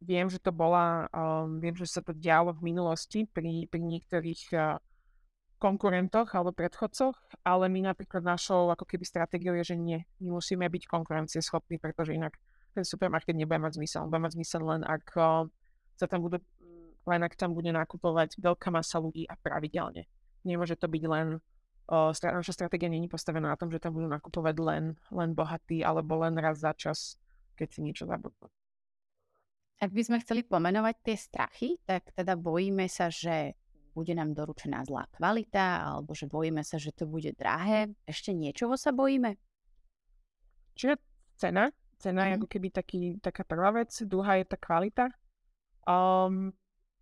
[0.00, 4.42] viem, že to bola, um, viem, že sa to dialo v minulosti pri, pri niektorých
[4.56, 4.80] uh,
[5.60, 7.12] konkurentoch alebo predchodcoch,
[7.44, 12.16] ale my napríklad našou ako keby stratégiou je, že nie, my musíme byť konkurencieschopní, pretože
[12.16, 12.32] inak
[12.72, 14.08] ten supermarket nebude mať zmysel.
[14.08, 15.12] Bude mať zmysel len ak
[16.00, 16.40] sa tam budú,
[17.10, 20.06] len ak tam bude nakupovať veľká masa ľudí a pravidelne.
[20.46, 21.42] Nemôže to byť len,
[21.90, 26.38] naša stratégia není postavená na tom, že tam budú nakupovať len, len bohatí alebo len
[26.38, 27.18] raz za čas,
[27.58, 28.46] keď si niečo zabudnú.
[29.80, 33.56] Ak by sme chceli pomenovať tie strachy, tak teda bojíme sa, že
[33.96, 37.90] bude nám doručená zlá kvalita, alebo že bojíme sa, že to bude drahé.
[38.06, 39.34] Ešte niečoho sa bojíme?
[40.78, 40.94] Čiže
[41.40, 41.72] cena.
[42.00, 42.38] Cena je mhm.
[42.40, 43.92] ako keby taký, taká prvá vec.
[44.04, 45.12] Druhá je tá kvalita.
[45.84, 46.52] Um,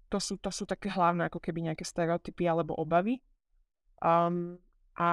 [0.08, 3.20] to, sú, to sú také hlavné ako keby nejaké stereotypy alebo obavy.
[4.00, 4.56] Um,
[4.96, 5.08] a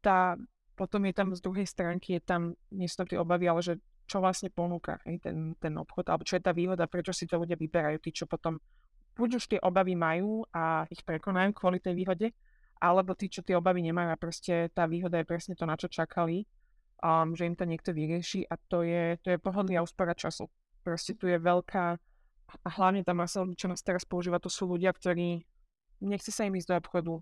[0.00, 0.38] tá,
[0.78, 3.74] potom je tam z druhej stránky, je tam, nie sú tie obavy, ale že
[4.06, 7.38] čo vlastne ponúka hej, ten, ten obchod, alebo čo je tá výhoda, prečo si to
[7.38, 8.58] ľudia vyberajú, tí, čo potom
[9.16, 12.28] buď už tie obavy majú a ich prekonajú kvôli tej výhode,
[12.82, 15.86] alebo tí, čo tie obavy nemajú a proste tá výhoda je presne to, na čo
[15.86, 16.44] čakali,
[17.00, 20.50] um, že im to niekto vyrieši a to je, to je pohodlný a úspora času.
[20.82, 21.96] Proste tu je veľká
[22.60, 25.44] a hlavne tá ľudí, čo nás teraz používa, to sú ľudia, ktorí
[26.04, 27.12] nechce sa im ísť do obchodu,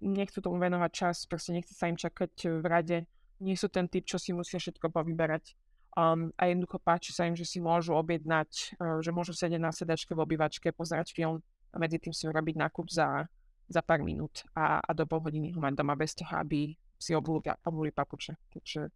[0.00, 2.98] nechcú tomu venovať čas, proste nechce sa im čakať v rade,
[3.42, 5.54] nie sú ten typ, čo si musia všetko povyberať
[5.92, 9.68] Um, a jednoducho páči sa im, že si môžu objednať, uh, že môžu sedieť na
[9.68, 13.28] sedačke v obývačke, pozerať film a medzi tým si urobiť nákup za,
[13.68, 17.12] za pár minút a, a do pol hodiny ho mať doma bez toho, aby si
[17.12, 18.32] obuli, obuli papuče.
[18.56, 18.88] Takže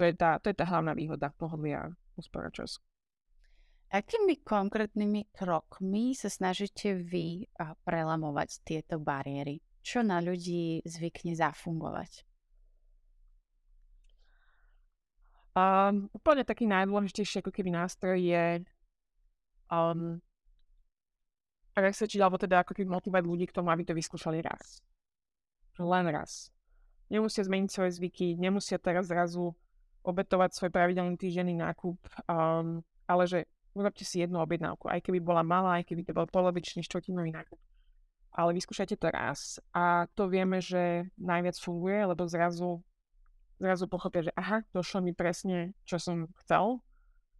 [0.00, 2.80] to je tá, to je tá hlavná výhoda pohodlia úspora času.
[3.88, 7.48] Akými konkrétnymi krokmi sa snažíte vy
[7.88, 9.64] prelamovať tieto bariéry?
[9.80, 12.28] Čo na ľudí zvykne zafungovať?
[15.56, 18.62] Um, úplne taký najdôležitejší ako keby nástroj je
[19.72, 20.20] um,
[21.72, 24.84] presvedčiť, alebo teda ako keby motivovať ľudí k tomu, aby to vyskúšali raz.
[25.80, 26.52] Len raz.
[27.08, 29.56] Nemusia zmeniť svoje zvyky, nemusia teraz zrazu
[30.04, 31.96] obetovať svoj pravidelný týždenný nákup,
[32.28, 33.48] um, ale že
[33.78, 37.58] urobte si jednu objednávku, aj keby bola malá, aj keby to bol polovičný štvrtinový nákup.
[38.34, 39.62] Ale vyskúšajte to raz.
[39.74, 42.82] A to vieme, že najviac funguje, lebo zrazu
[43.58, 46.78] zrazu pochopia, že aha, došlo mi presne, čo som chcel.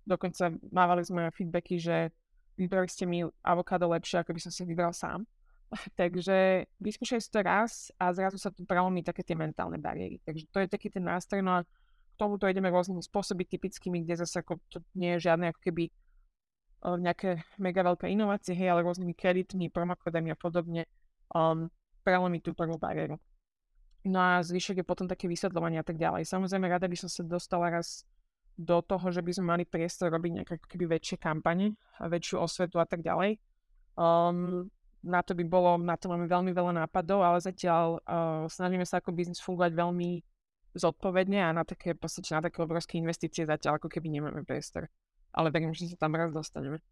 [0.02, 2.10] Dokonca mávali sme feedbacky, že
[2.58, 5.24] vybrali ste mi avokádo lepšie, ako by som si vybral sám.
[6.00, 10.18] Takže vyskúšaj si to raz a zrazu sa tu prelomí také tie mentálne bariéry.
[10.26, 14.26] Takže to je taký ten nástroj, no a k tomuto ideme rôznymi spôsoby typickými, kde
[14.26, 15.94] zase ako to nie je žiadne ako keby
[16.84, 20.86] nejaké mega veľké inovácie, hej, ale rôznymi kreditmi, promokodami a podobne
[21.34, 21.66] um,
[22.06, 23.18] prelomiť tú prvú bariéru.
[24.06, 26.24] No a zvyšok je potom také vysvetľovanie a tak ďalej.
[26.24, 28.06] Samozrejme, rada by som sa dostala raz
[28.58, 32.86] do toho, že by sme mali priestor robiť nejaké keby väčšie kampane väčšiu osvetu a
[32.86, 33.38] tak ďalej.
[33.98, 34.70] Um,
[35.02, 38.98] na to by bolo, na to máme veľmi veľa nápadov, ale zatiaľ uh, snažíme sa
[38.98, 40.10] ako biznis fungovať veľmi
[40.74, 44.90] zodpovedne a na také, podstate na také obrovské investície zatiaľ ako keby nemáme priestor.
[45.38, 46.82] Ale verím, že sa tam raz dostaneme.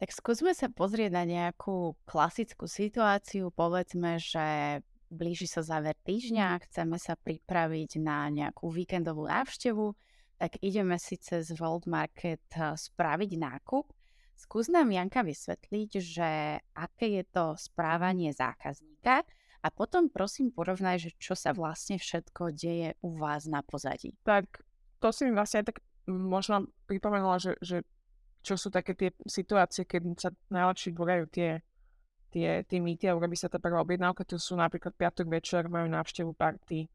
[0.00, 3.52] Tak skúsme sa pozrieť na nejakú klasickú situáciu.
[3.52, 4.80] Povedzme, že
[5.12, 9.92] blíži sa záver týždňa, chceme sa pripraviť na nejakú víkendovú návštevu,
[10.40, 13.92] tak ideme si cez World Market eh, spraviť nákup.
[14.40, 16.30] Skús nám Janka vysvetliť, že
[16.72, 19.20] aké je to správanie zákazníka
[19.60, 24.16] a potom prosím porovnaj, že čo sa vlastne všetko deje u vás na pozadí.
[24.24, 24.64] Tak
[24.96, 27.82] to si mi vlastne tak možno pripomenula, že, že
[28.40, 31.60] čo sú také tie situácie, keď sa najlepšie borajú tie
[32.30, 35.90] tie, tie mýty a urobí sa tá prvá objednávka, to sú napríklad piatok večer, majú
[35.90, 36.86] návštevu party,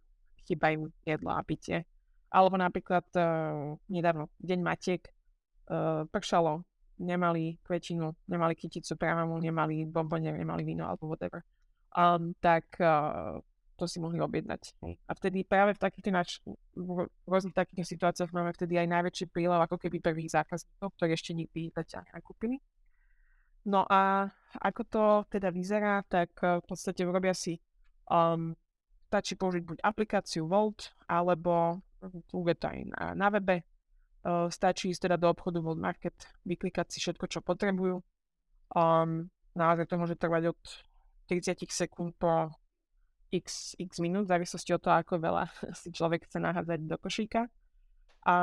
[0.48, 1.84] chýbajú jedlo a pitie.
[2.32, 5.04] Alebo napríklad uh, nedávno, Deň Matiek,
[5.70, 6.64] uh, pršalo,
[7.00, 11.44] nemali kvetinu, nemali kyticu právamu, nemali bombonier, nemali víno alebo whatever.
[11.96, 13.40] um, tak uh,
[13.76, 14.80] to si mohli objednať.
[15.08, 16.42] A vtedy práve v takýchto nač-
[16.76, 21.36] v rôznych takýchto situáciách máme vtedy aj najväčší prílev ako keby prvých zákazníkov, ktorí ešte
[21.36, 22.64] nikdy zatiaľ nekúpili.
[23.66, 24.30] No a
[24.62, 27.58] ako to teda vyzerá, tak v podstate urobia si
[28.08, 28.54] um,
[29.10, 31.82] stačí použiť buď aplikáciu Volt, alebo
[32.30, 33.66] funguje to aj na, na webe.
[34.26, 36.14] Uh, stačí ísť teda do obchodu Volt Market,
[36.46, 38.02] vyklikať si všetko, čo potrebujú.
[38.74, 40.62] Um, naozaj to môže trvať od
[41.30, 42.54] 30 sekúnd po
[43.32, 45.44] x, x minút, v závislosti od toho, ako veľa
[45.82, 47.48] si človek chce nahádzať do košíka.
[48.26, 48.36] A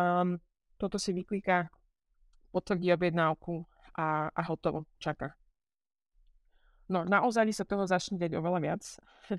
[0.79, 1.71] toto si vykliká,
[2.55, 3.67] potvrdí objednávku
[3.99, 5.35] a, a hotovo, čaká.
[6.91, 8.83] No, naozaj sa toho začne dať oveľa viac.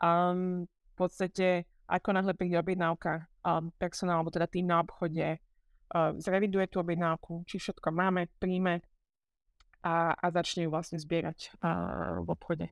[0.00, 6.12] um, v podstate, ako náhle príde objednávka, um, personál, alebo teda tým na obchode, uh,
[6.16, 8.80] zreviduje tú objednávku, či všetko máme, príjme
[9.84, 12.66] a, a začne ju vlastne zbierať uh, v obchode.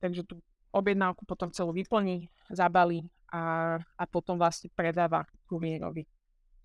[0.00, 0.40] Takže tú
[0.76, 6.04] objednávku potom celú vyplní, zabalí a, a potom vlastne predáva kuriérovi,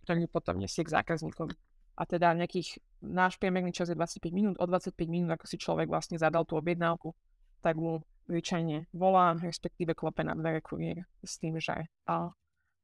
[0.05, 1.55] ktorý potom nesie k zákazníkovi.
[1.97, 5.91] A teda nejakých, náš priemerný čas je 25 minút, o 25 minút, ako si človek
[5.91, 7.13] vlastne zadal tú objednávku,
[7.61, 12.31] tak mu zvyčajne volá, respektíve klope na dvere kuriér s tým, že a,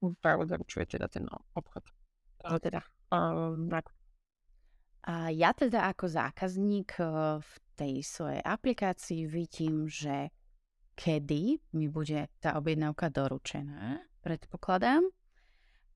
[0.04, 1.86] mu právo zaručuje teda ten obchod.
[2.46, 3.20] A teda a,
[5.08, 7.08] a ja teda ako zákazník eh,
[7.40, 10.30] v tej svojej aplikácii vidím, že
[10.98, 15.06] kedy mi bude tá objednávka doručená, predpokladám.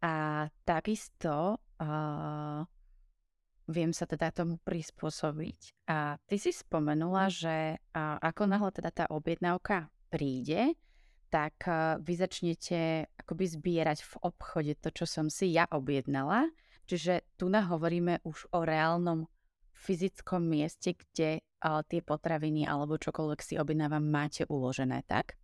[0.01, 2.61] A takisto uh,
[3.69, 5.89] viem sa teda tomu prispôsobiť.
[5.89, 7.33] A ty si spomenula, mhm.
[7.33, 10.77] že uh, ako náhle teda tá objednávka príde,
[11.33, 16.49] tak uh, vy začnete akoby zbierať v obchode to, čo som si ja objednala
[16.91, 19.23] Čiže tu hovoríme už o reálnom
[19.81, 25.41] fyzickom mieste, kde uh, tie potraviny alebo čokoľvek si objednávam máte uložené, tak?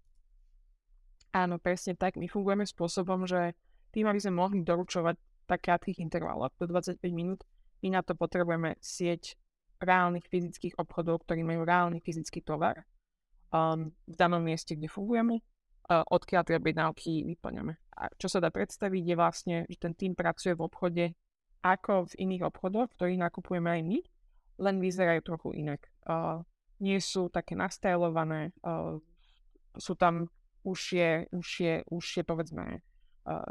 [1.34, 2.16] Áno, presne tak.
[2.16, 3.58] My fungujeme spôsobom, že
[3.92, 5.18] tým, aby sme mohli doručovať
[5.50, 7.42] tak krátkých intervalov do 25 minút,
[7.82, 9.38] my na to potrebujeme sieť
[9.78, 12.86] reálnych fyzických obchodov, ktorí majú reálny fyzický tovar
[13.54, 17.78] um, v danom mieste, kde fungujeme, uh, odkiaľ tie objednávky vyplňame.
[17.98, 21.06] A čo sa dá predstaviť je vlastne, že ten tým pracuje v obchode
[21.62, 24.00] ako v iných obchodoch, ktorých nakupujeme aj my,
[24.58, 25.82] len vyzerajú trochu inak.
[26.06, 26.42] Uh,
[26.78, 29.02] nie sú také nastajlované, uh,
[29.78, 30.30] sú tam
[30.66, 32.82] užšie, užšie, užšie povedzme
[33.26, 33.48] uh,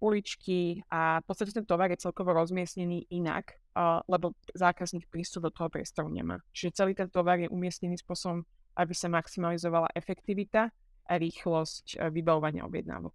[0.00, 5.52] uličky a v podstate ten tovar je celkovo rozmiestnený inak, uh, lebo zákazník prístup do
[5.52, 6.40] toho priestoru nemá.
[6.56, 8.44] Čiže celý ten tovar je umiestnený spôsobom,
[8.80, 10.72] aby sa maximalizovala efektivita
[11.04, 13.12] a rýchlosť uh, vybavovania objednávok.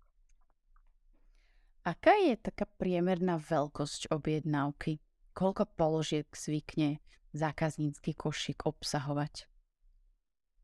[1.86, 4.98] Aká je taká priemerná veľkosť objednávky?
[5.38, 6.98] Koľko položiek zvykne
[7.36, 9.46] zákaznícky košík obsahovať?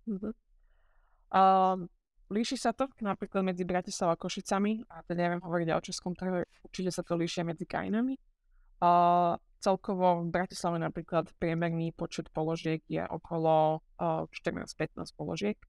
[0.08, 0.34] Uh-huh.
[1.32, 1.86] Uh,
[2.32, 6.42] líši sa to napríklad medzi Bratislavou a Košicami a teda neviem hovoriť o českom trhu,
[6.64, 8.16] určite sa to líšia medzi krajinami.
[8.82, 15.60] Uh, celkovo v Bratislave napríklad priemerný počet položiek je okolo uh, 14-15 položiek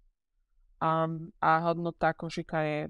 [0.81, 2.81] um, a hodnota košíka je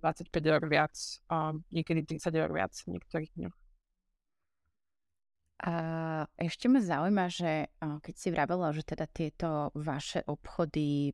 [0.00, 0.94] 25 eur viac,
[1.28, 3.56] a niekedy 30 eur viac v niektorých dňoch.
[5.58, 5.74] A
[6.38, 11.10] ešte ma zaujíma, že keď si vravela, že teda tieto vaše obchody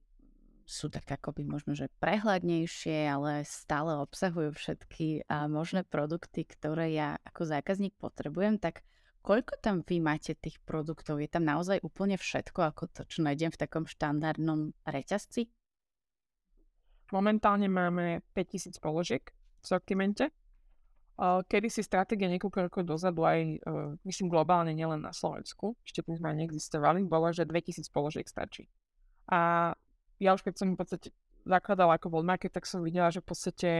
[0.69, 7.49] sú tak akoby možno, že prehľadnejšie, ale stále obsahujú všetky možné produkty, ktoré ja ako
[7.49, 8.85] zákazník potrebujem, tak
[9.25, 11.25] koľko tam vy máte tých produktov?
[11.25, 15.49] Je tam naozaj úplne všetko, ako to, čo nájdem v takom štandardnom reťazci?
[17.13, 19.25] Momentálne máme 5000 položiek
[19.61, 20.29] v sortimente.
[21.23, 23.59] Kedy si stratégia niekoľko rokov dozadu aj, e,
[24.03, 28.67] myslím globálne, nielen na Slovensku, ešte tu sme neexistovali, bolo, že 2000 položiek stačí.
[29.31, 29.71] A
[30.19, 31.15] ja už keď som v podstate
[31.47, 33.71] zakladala ako World tak som videla, že v podstate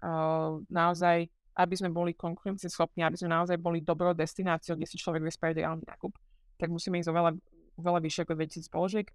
[0.00, 5.20] uh, naozaj, aby sme boli konkurencieschopní, aby sme naozaj boli dobrou destináciou, kde si človek
[5.20, 6.16] vie spraviť reálny nákup,
[6.56, 7.36] tak musíme ísť oveľa,
[7.76, 9.06] oveľa vyššie ako 2000 položiek.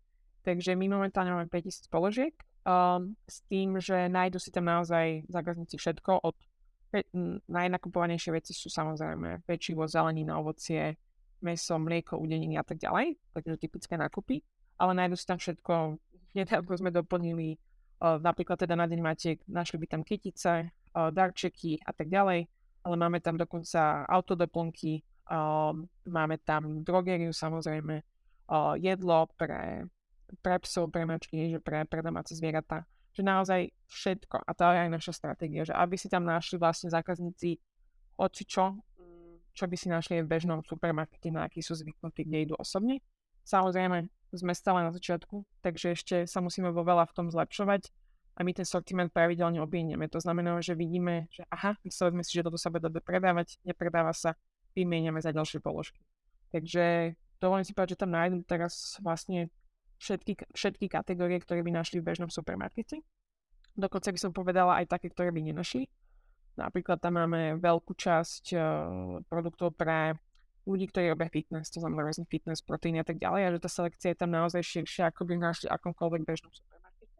[0.45, 5.81] Takže my momentálne máme 5000 položiek um, s tým, že nájdu si tam naozaj zákazníci
[5.81, 6.37] všetko od
[7.49, 10.95] najnakupovanejšie veci sú samozrejme pečivo, zelenina, ovocie,
[11.41, 14.45] meso, mlieko, udeniny a tak ďalej, takže typické nákupy,
[14.79, 15.73] ale nájdu si tam všetko.
[16.37, 17.55] Nedávno sme doplnili
[18.03, 22.47] uh, napríklad teda na deň matiek, našli by tam kytice, uh, darčeky a tak ďalej,
[22.85, 25.71] ale máme tam dokonca autodoplnky, uh,
[26.05, 28.03] máme tam drogériu samozrejme,
[28.51, 29.87] uh, jedlo pre
[30.41, 32.83] pre psov, pre mačky, že pre, pre domáce zvieratá.
[33.15, 34.43] Že naozaj všetko.
[34.43, 37.57] A to je aj naša stratégia, že aby si tam našli vlastne zákazníci
[38.19, 38.75] hoci čo,
[39.55, 42.99] čo by si našli v bežnom supermarkete, na aký sú zvyknutí, kde idú osobne.
[43.47, 47.87] Samozrejme, sme stále na začiatku, takže ešte sa musíme vo veľa v tom zlepšovať
[48.35, 50.11] a my ten sortiment pravidelne obmieniame.
[50.11, 54.35] To znamená, že vidíme, že aha, myslíme si, že toto sa bude predávať, nepredáva sa,
[54.75, 56.03] vymieňame za ďalšie položky.
[56.51, 59.47] Takže dovolím si povedať, že tam nájdem teraz vlastne
[59.99, 63.01] všetky, všetky kategórie, ktoré by našli v bežnom supermarkete.
[63.75, 65.87] Dokonca by som povedala aj také, ktoré by nenašli.
[66.55, 68.63] Napríklad tam máme veľkú časť uh,
[69.27, 70.15] produktov pre
[70.63, 73.69] ľudí, ktorí robia fitness, to znamená rôzne fitness, proteíny a tak ďalej, a že tá
[73.69, 77.19] selekcia je tam naozaj širšia, ako by našli akomkoľvek bežnom supermarkete.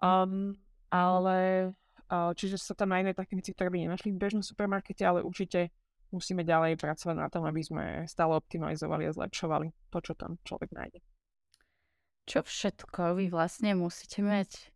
[0.00, 0.56] Um,
[0.88, 1.38] ale,
[2.10, 5.70] uh, čiže sa tam nájdú také veci, ktoré by nenašli v bežnom supermarkete, ale určite
[6.10, 10.72] musíme ďalej pracovať na tom, aby sme stále optimalizovali a zlepšovali to, čo tam človek
[10.72, 11.04] nájde.
[12.24, 14.74] Čo všetko vy vlastne musíte mať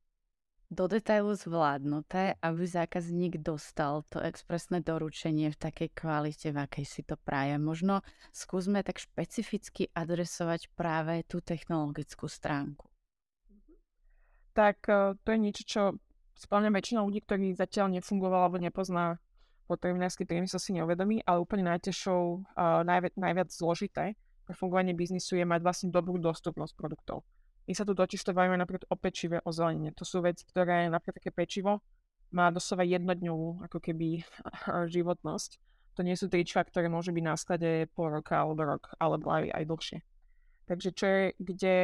[0.68, 7.00] do detailu zvládnuté, aby zákazník dostal to expresné doručenie v takej kvalite, v akej si
[7.08, 7.56] to praje.
[7.56, 8.04] Možno
[8.36, 12.84] skúsme tak špecificky adresovať práve tú technologickú stránku.
[14.52, 15.82] Tak e, to je niečo, čo
[16.36, 19.16] spĺňa väčšina ľudí, ktorí zatiaľ nefungoval alebo nepozná
[19.68, 22.20] potravinársky priemysel si neuvedomí, ale úplne najťažšou,
[22.56, 24.16] uh, najviac, najviac zložité
[24.48, 27.20] pre fungovanie biznisu je mať vlastne dobrú dostupnosť produktov.
[27.68, 29.92] My sa tu totiž to bavíme napríklad o pečive, o zelenine.
[30.00, 31.84] To sú veci, ktoré napríklad také pečivo
[32.32, 34.24] má doslova jednodňovú ako keby
[34.94, 35.50] životnosť.
[35.96, 39.52] To nie sú trička, ktoré môžu byť na sklade pol roka alebo rok, alebo aj,
[39.52, 39.98] aj dlhšie.
[40.68, 41.76] Takže čo je, kde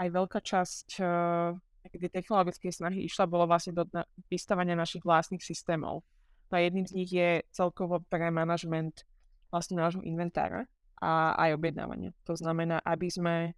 [0.00, 1.56] aj veľká časť uh,
[1.88, 6.04] technologickej snahy išla, bolo vlastne do na, vystavania našich vlastných systémov.
[6.50, 9.06] No a jedným z nich je celkovo pre manažment
[9.52, 10.66] vlastne nášho inventára
[10.98, 12.10] a aj objednávania.
[12.26, 13.54] To znamená, aby sme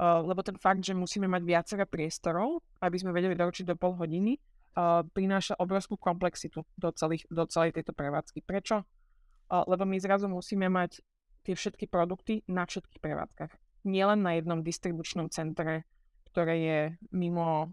[0.00, 4.34] lebo ten fakt, že musíme mať viacero priestorov, aby sme vedeli doručiť do pol hodiny,
[4.74, 8.42] uh, prináša obrovskú komplexitu do, celých, do celej tejto prevádzky.
[8.42, 8.82] Prečo?
[9.46, 10.98] Uh, lebo my zrazu musíme mať
[11.46, 13.52] tie všetky produkty na všetkých prevádzkach.
[13.84, 15.84] Nielen na jednom distribučnom centre,
[16.32, 16.80] ktoré je
[17.12, 17.68] mimo,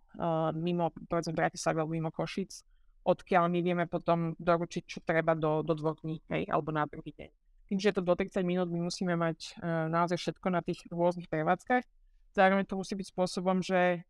[0.59, 2.67] mimo povedzme Bratislavy alebo mimo Košic,
[3.07, 7.15] odkiaľ my vieme potom doručiť, čo treba do, do dvoch dní, hej, alebo na druhý
[7.15, 7.31] deň.
[7.71, 9.55] Tým, že to do 30 minút, my musíme mať
[9.87, 11.87] naozaj všetko na tých rôznych prevádzkach
[12.31, 14.03] zároveň to musí byť spôsobom, že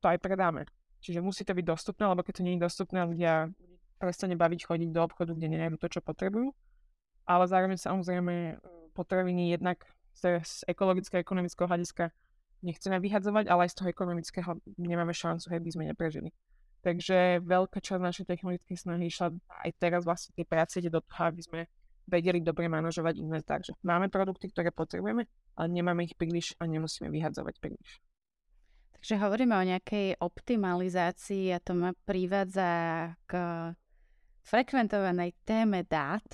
[0.00, 0.66] to aj predáme.
[1.00, 3.50] Čiže musí to byť dostupné, lebo keď to nie je dostupné, ľudia
[3.96, 6.52] prestane baviť chodiť do obchodu, kde nenájdu to, čo potrebujú.
[7.26, 8.54] Ale zároveň samozrejme e,
[8.94, 9.82] potraviny jednak
[10.14, 12.12] z, z ekologického, ekonomického hľadiska
[12.64, 14.50] nechceme vyhadzovať, ale aj z toho ekonomického
[14.80, 16.30] nemáme šancu, hej, by sme neprežili.
[16.86, 19.34] Takže veľká časť našej technologickej snahy išla
[19.66, 21.60] aj teraz vlastne tej práce ide do toho, aby sme
[22.06, 23.60] vedeli dobre manažovať inventár.
[23.62, 25.26] Že máme produkty, ktoré potrebujeme,
[25.58, 28.00] ale nemáme ich príliš a nemusíme vyhadzovať príliš.
[28.96, 33.32] Takže hovoríme o nejakej optimalizácii a to ma privádza k
[34.42, 36.24] frekventovanej téme dát.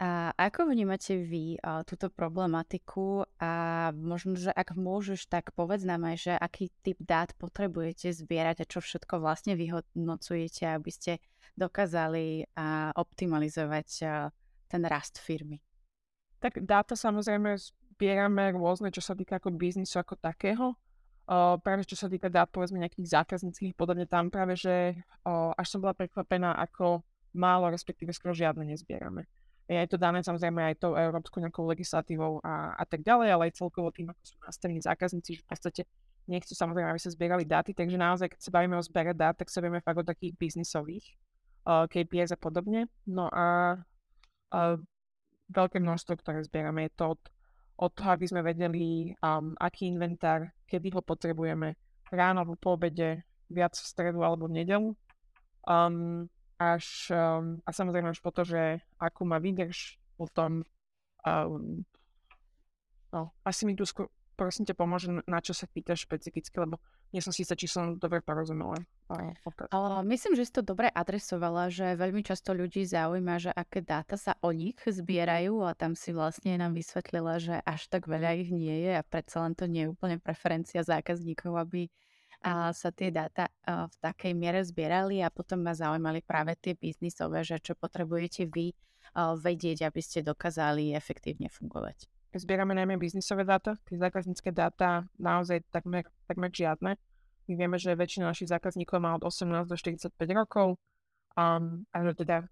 [0.00, 3.52] A ako vnímate vy a, túto problematiku a
[3.92, 8.70] možno, že ak môžeš, tak povedz nám aj, že aký typ dát potrebujete zbierať a
[8.70, 11.20] čo všetko vlastne vyhodnocujete, aby ste
[11.52, 14.32] dokázali a, optimalizovať a,
[14.70, 15.58] ten rast firmy?
[16.38, 20.78] Tak dáta samozrejme zbierame rôzne, čo sa týka ako biznisu ako takého.
[21.30, 25.66] Uh, práve čo sa týka dát, povedzme nejakých zákazníckých, podobne tam práve, že uh, až
[25.70, 27.06] som bola prekvapená, ako
[27.36, 29.30] málo, respektíve skoro žiadne nezbierame.
[29.70, 33.62] Je to dané samozrejme aj tou európskou nejakou legislatívou a, a tak ďalej, ale aj
[33.62, 35.82] celkovo tým, ako sú nastavení zákazníci, že v podstate
[36.26, 39.46] nechcú samozrejme, aby sa zbierali dáty, takže naozaj, keď sa bavíme o zbere dát, tak
[39.46, 41.06] sa vieme fakt o takých biznisových
[41.70, 42.90] uh, KPIs a podobne.
[43.06, 43.78] No a
[45.50, 46.86] veľké množstvo, ktoré zbierame.
[46.86, 47.22] Je to od,
[47.78, 51.74] od toho, aby sme vedeli, um, aký inventár, kedy ho potrebujeme,
[52.10, 54.90] ráno, po obede, viac v stredu alebo v nedelu.
[55.66, 56.30] Um,
[56.60, 60.62] až, um, a samozrejme až po to, že akú má výdrž potom
[61.24, 61.84] um,
[63.12, 66.76] no, asi mi tu skôr, prosím ťa pomôže, na čo sa pýtaš špecificky, lebo
[67.10, 68.78] nie som si sa, či som dobre porozumela.
[69.74, 74.14] Ale myslím, že si to dobre adresovala, že veľmi často ľudí zaujíma, že aké dáta
[74.14, 78.54] sa o nich zbierajú a tam si vlastne nám vysvetlila, že až tak veľa ich
[78.54, 81.90] nie je a predsa len to nie je úplne preferencia zákazníkov, aby
[82.40, 87.44] a sa tie dáta v takej miere zbierali a potom ma zaujímali práve tie biznisové,
[87.44, 88.72] že čo potrebujete vy
[89.16, 96.06] vedieť, aby ste dokázali efektívne fungovať zbierame najmä biznisové dáta, tie zákaznícke dáta naozaj takmer,
[96.30, 96.94] takmer žiadne.
[97.50, 100.78] My vieme, že väčšina našich zákazníkov má od 18 do 45 rokov
[101.34, 102.46] um, a teda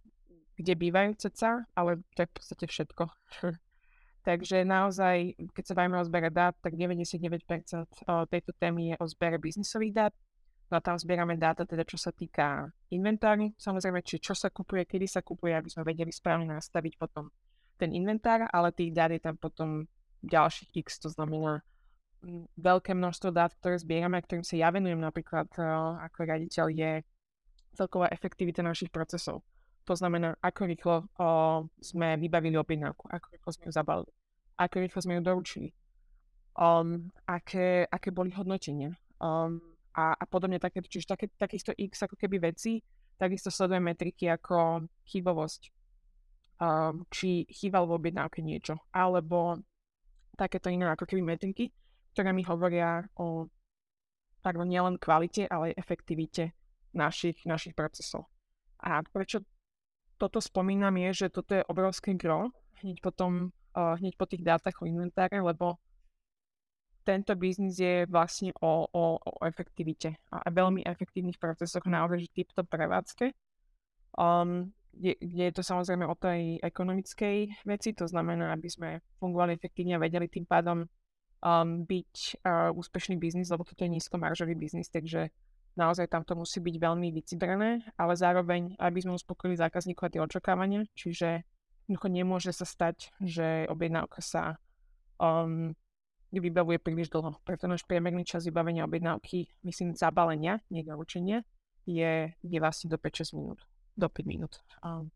[0.58, 3.04] kde bývajú ceca, ale to je v podstate všetko.
[4.28, 7.38] Takže naozaj, keď sa bavíme o zbere dát, tak 99%
[8.28, 10.14] tejto témy je o zbere biznisových dát.
[10.68, 14.84] No a tam zbierame dáta, teda čo sa týka inventáru, samozrejme, či čo sa kupuje,
[14.84, 17.32] kedy sa kupuje, aby sme vedeli správne nastaviť potom
[17.78, 19.86] ten inventár, ale tých dát je tam potom
[20.26, 21.62] ďalších x, to znamená
[22.58, 26.92] veľké množstvo dát, ktoré zbierame, ktorým sa ja venujem napríklad uh, ako raditeľ, je
[27.78, 29.46] celková efektivita našich procesov.
[29.86, 34.10] To znamená, ako rýchlo uh, sme vybavili objednávku, ako rýchlo sme ju zabalili,
[34.58, 35.68] ako rýchlo sme ju doručili,
[36.58, 39.62] um, aké, aké boli hodnotenia um,
[39.94, 42.82] a, a podobne také, čiže také, takisto x ako keby veci,
[43.14, 45.77] takisto sledujem metriky ako chybovosť,
[46.58, 49.58] um, či chýbal v objednávke niečo, alebo
[50.38, 51.70] takéto iné ako keby metriky,
[52.14, 53.50] ktoré mi hovoria o
[54.42, 56.54] pardon, nielen kvalite, ale aj efektivite
[56.94, 58.30] našich, našich procesov.
[58.78, 59.42] A prečo
[60.18, 62.50] toto spomínam je, že toto je obrovské gro
[62.82, 65.78] hneď, potom, uh, hneď po tých dátach o inventáre, lebo
[67.02, 73.32] tento biznis je vlastne o, o, o efektivite a veľmi efektívnych procesoch že týmto prevádzke.
[74.12, 78.88] Um, je, je to samozrejme o tej ekonomickej veci, to znamená, aby sme
[79.22, 84.58] fungovali efektívne a vedeli tým pádom um, byť uh, úspešný biznis, lebo toto je nízkomaržový
[84.58, 85.30] biznis, takže
[85.78, 90.20] naozaj tam to musí byť veľmi vycibrané, ale zároveň, aby sme uspokojili zákazníkov a tie
[90.22, 91.46] očakávania, čiže
[91.86, 94.58] jednoducho nemôže sa stať, že objednávka sa
[95.22, 95.72] um,
[96.34, 97.38] vybavuje príliš dlho.
[97.46, 101.46] Preto náš priemerný čas vybavenia objednávky, myslím, zabalenia, nie doručenia,
[101.88, 103.62] je, je vlastne do 5-6 minút.
[103.98, 104.62] Do 5 minút.
[104.86, 105.10] Um,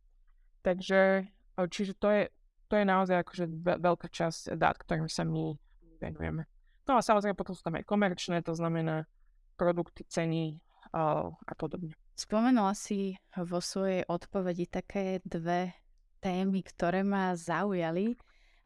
[0.67, 1.31] takže,
[1.71, 2.23] čiže to je,
[2.67, 3.47] to je naozaj akože
[3.79, 5.55] veľká časť dát, ktorým sa my
[6.03, 6.51] venujeme.
[6.83, 9.07] No a samozrejme potom sú tam aj komerčné, to znamená
[9.55, 10.59] produkty, ceny
[10.91, 11.95] uh, a podobne.
[12.19, 15.79] Spomenula si vo svojej odpovedi také dve
[16.19, 18.19] témy, ktoré ma zaujali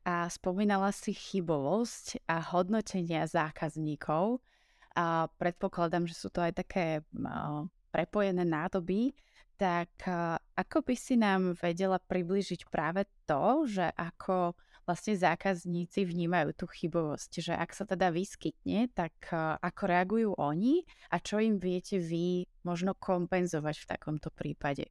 [0.06, 4.40] a spomínala si chybovosť a hodnotenia zákazníkov.
[4.96, 9.12] A predpokladám, že sú to aj také uh, prepojené nádoby.
[9.56, 14.52] Tak uh, ako by si nám vedela približiť práve to, že ako
[14.86, 19.12] vlastne zákazníci vnímajú tú chybovosť, že ak sa teda vyskytne, tak
[19.58, 24.86] ako reagujú oni a čo im viete vy možno kompenzovať v takomto prípade?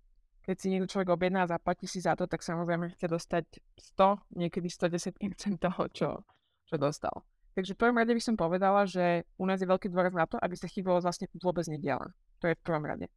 [0.45, 3.45] Keď si niekto človek objedná a zaplatí si za to, tak samozrejme chce dostať
[3.97, 5.18] 100, niekedy 110%
[5.57, 6.09] toho, čo,
[6.70, 7.26] čo dostal.
[7.55, 10.36] Takže v prvom rade by som povedala, že u nás je veľký dôraz na to,
[10.38, 12.11] aby sa chybovosť vlastne vôbec nediala.
[12.43, 13.07] To je v prvom rade.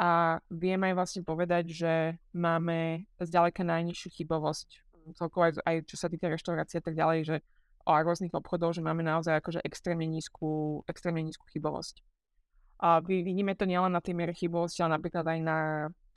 [0.00, 1.94] A vieme aj vlastne povedať, že
[2.32, 4.68] máme zďaleka najnižšiu chybovosť
[5.14, 7.36] celkovo aj, aj čo sa týka reštaurácie a tak ďalej, že
[7.88, 12.04] a rôznych obchodov, že máme naozaj akože extrémne nízku, extrémne nízku chybovosť.
[12.80, 15.58] A vidíme to nielen na tej miere chybovosti, ale napríklad aj na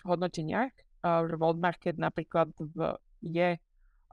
[0.06, 0.72] hodnoteniach,
[1.02, 3.60] že World Market napríklad v, je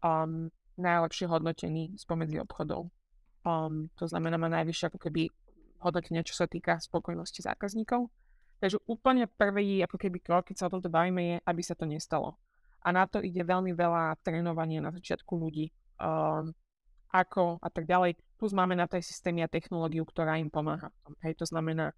[0.03, 0.49] um,
[0.79, 2.91] najlepšie hodnotený spomedzi obchodov.
[3.45, 5.31] Um, to znamená, má najvyššie ako keby
[5.85, 8.11] hodnotenie, čo sa týka spokojnosti zákazníkov.
[8.61, 11.89] Takže úplne prvý ako keby krok, keď sa o tomto bavíme, je, aby sa to
[11.89, 12.37] nestalo.
[12.85, 15.73] A na to ide veľmi veľa trénovania na začiatku ľudí.
[16.01, 16.53] Um,
[17.11, 18.17] ako a tak ďalej.
[18.39, 20.95] Plus máme na tej systémy a technológiu, ktorá im pomáha.
[21.27, 21.93] Hej, to znamená,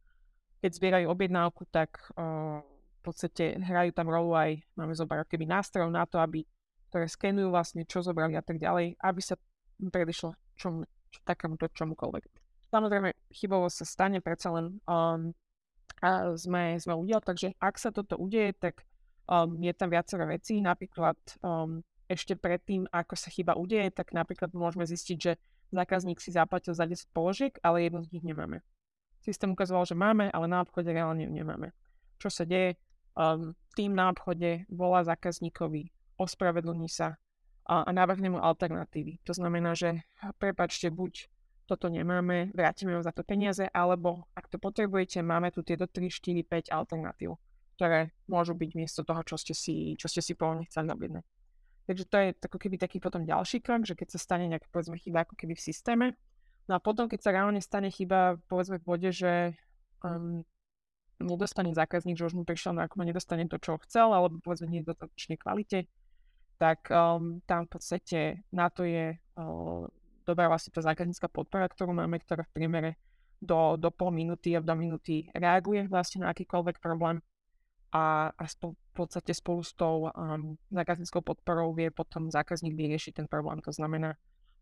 [0.65, 5.91] keď zbierajú objednávku, tak uh, v podstate hrajú tam rolu aj, máme zobrať keby nástrojov
[5.93, 6.43] na to, aby,
[6.91, 9.37] ktoré skenujú vlastne, čo zobrali a tak ďalej, aby sa
[9.79, 12.25] predišlo čomu, čo, takémuto čomukoľvek.
[12.73, 15.37] Samozrejme, chybovosť sa stane, predsa len um,
[16.35, 18.83] sme, sme ľudia, takže ak sa toto udeje, tak
[19.33, 21.79] Um, je tam viacero vecí, napríklad um,
[22.11, 25.33] ešte predtým, ako sa chyba udeje, tak napríklad môžeme zistiť, že
[25.73, 28.61] zákazník si zaplatil za 10 položiek, ale jednu z nich nemáme.
[29.25, 31.73] Systém ukazoval, že máme, ale na obchode reálne nemáme.
[32.21, 32.77] Čo sa deje?
[33.17, 35.89] Um, tým na obchode volá zákazníkovi,
[36.21, 37.17] ospravedlní sa
[37.65, 39.23] a, a navrhne mu alternatívy.
[39.25, 40.05] To znamená, že
[40.37, 41.32] prepačte, buď
[41.73, 46.13] toto nemáme, vrátime vám za to peniaze, alebo ak to potrebujete, máme tu tieto 3,
[46.13, 47.41] 4, 5 alternatív
[47.83, 51.25] ktoré môžu byť miesto toho, čo ste si, čo ste si pôvodne chceli objednať.
[51.91, 54.95] Takže to je ako keby taký potom ďalší krok, že keď sa stane nejaká povedzme
[55.03, 56.07] chyba ako keby v systéme,
[56.71, 59.59] no a potom keď sa reálne stane chyba povedzme v bode, že
[60.07, 60.47] um,
[61.19, 64.95] nedostane zákazník, že už mu prišiel na nedostane to, čo chcel, alebo povedzme nie v
[64.95, 65.91] dostatočnej kvalite,
[66.63, 68.21] tak um, tam v podstate
[68.55, 69.83] na to je uh,
[70.25, 72.91] dobrá vlastne tá zákaznícka podpora, ktorú máme, ktorá v priemere
[73.43, 77.19] do, do pol minúty a do minúty reaguje vlastne na akýkoľvek problém
[77.93, 83.13] a, a spo, v podstate spolu s tou um, zákazníckou podporou vie potom zákazník vyriešiť
[83.21, 83.61] ten problém.
[83.61, 84.17] To znamená,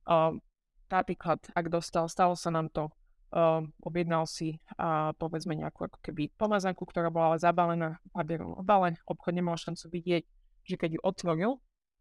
[0.09, 0.43] um,
[0.91, 2.91] napríklad, ak dostal, stalo sa nám to,
[3.31, 8.99] um, objednal si uh, povedzme nejakú ako keby pomazanku, ktorá bola ale zabalená papierom obale,
[9.07, 10.23] obchod nemal šancu vidieť,
[10.67, 11.51] že keď ju otvoril,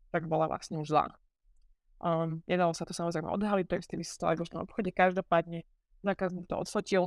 [0.10, 1.14] tak bola vlastne už zlá.
[2.00, 5.68] Um, nedalo sa to samozrejme odhaliť, to je s tým v obchode, každopádne
[6.00, 7.04] zákazník to odfotil,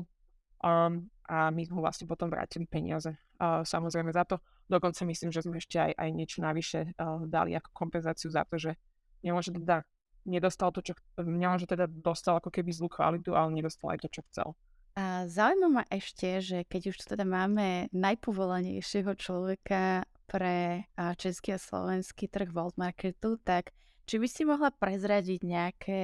[0.61, 4.36] um, a my sme vlastne potom vrátili peniaze uh, samozrejme za to.
[4.68, 8.61] Dokonca myslím, že sme ešte aj, aj niečo navyše uh, dali ako kompenzáciu za to,
[8.61, 8.76] že
[9.24, 9.80] nemôže teda
[10.28, 14.09] nedostal to, čo mňa, že teda dostal ako keby zlú kvalitu, ale nedostal aj to,
[14.12, 14.49] čo chcel.
[14.93, 20.84] A zaujíma ma ešte, že keď už teda máme najpovolanejšieho človeka pre
[21.16, 23.72] český a slovenský trh World Marketu, tak
[24.07, 26.00] či by si mohla prezradiť nejaké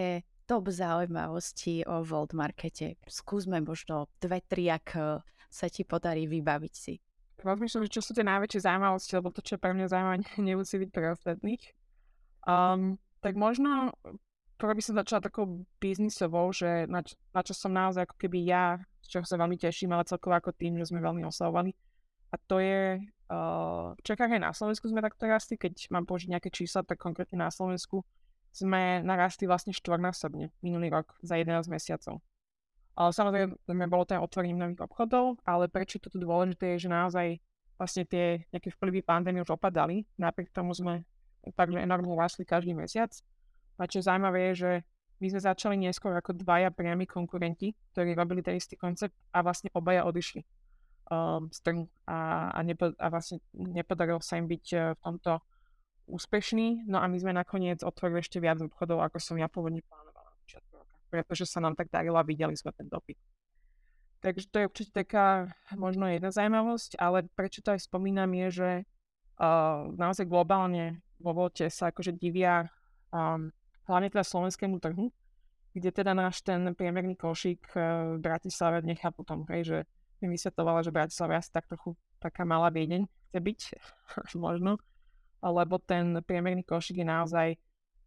[0.48, 2.96] top zaujímavosti o World Markete?
[3.04, 5.20] Skúsme možno dve, tri, ak e,
[5.50, 6.98] sa ti podarí vybaviť si.
[7.38, 10.16] Rozmýšľam, čo sú tie najväčšie zaujímavosti, lebo to, čo je pre mňa zaujímavé,
[10.48, 11.62] nemusí byť pre ostatných.
[12.48, 13.92] Um, tak možno
[14.58, 18.38] prvé by som začala takou biznisovou, že na, čo, na čo som naozaj ako keby
[18.42, 21.70] ja, z čoho sa veľmi teším, ale celkovo ako tým, že sme veľmi oslavovali.
[22.28, 23.00] A to je,
[23.32, 27.00] uh, v Čechách aj na Slovensku sme takto rastli, keď mám použiť nejaké čísla, tak
[27.00, 28.04] konkrétne na Slovensku
[28.52, 32.20] sme narastli vlastne štvornásobne minulý rok za 11 mesiacov.
[32.98, 37.26] Ale samozrejme bolo to aj otvorením nových obchodov, ale prečo toto dôležité je, že naozaj
[37.78, 41.06] vlastne tie nejaké vplyvy pandémie už opadali, napriek tomu sme
[41.54, 43.14] takže enormne rastli každý mesiac.
[43.78, 44.70] A čo zaujímavé je, že
[45.22, 49.70] my sme začali neskôr ako dvaja priami konkurenti, ktorí robili ten istý koncept a vlastne
[49.70, 50.42] obaja odišli
[51.08, 55.32] um, trhu a, a, nepo, a vlastne nepodarilo sa im byť uh, v tomto
[56.08, 56.88] úspešný.
[56.88, 60.18] No a my sme nakoniec otvorili ešte viac obchodov, ako som ja pôvodne plánovala
[61.08, 63.16] pretože sa nám tak darilo a videli sme ten dopyt.
[64.20, 68.70] Takže to je určite taká možno jedna zaujímavosť, ale prečo to aj spomínam je, že
[69.40, 72.66] uh, naozaj globálne vo volte sa akože divia
[73.14, 73.50] um,
[73.86, 75.10] hlavne teda slovenskému trhu,
[75.74, 79.78] kde teda náš ten priemerný košík uh, v Bratislave nechápu tom, hej, že
[80.22, 83.60] mi vysvetovala, že Bratislava je asi tak trochu taká malá Viedeň chce byť,
[84.44, 84.78] možno,
[85.42, 87.48] lebo ten priemerný košík je naozaj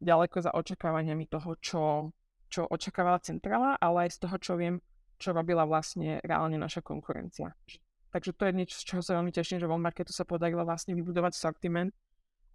[0.01, 1.83] ďaleko za očakávaniami toho, čo,
[2.49, 4.81] čo očakávala centrála, ale aj z toho, čo viem,
[5.21, 7.53] čo robila vlastne reálne naša konkurencia.
[8.11, 10.91] Takže to je niečo, z čoho sa veľmi teším, že vo marketu sa podarilo vlastne
[10.97, 11.93] vybudovať sortiment,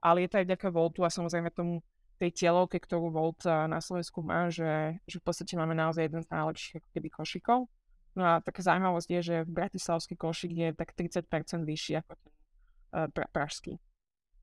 [0.05, 1.81] ale je to aj vďaka Voltu a samozrejme tomu
[2.21, 6.29] tej tielovke, ktorú Volt na Slovensku má, že, že v podstate máme naozaj jeden z
[6.33, 7.69] najlepších keby košikov.
[8.17, 11.29] No a taká zaujímavosť je, že v bratislavský košik je tak 30%
[11.69, 13.77] vyšší ako ten uh, pra- pražský.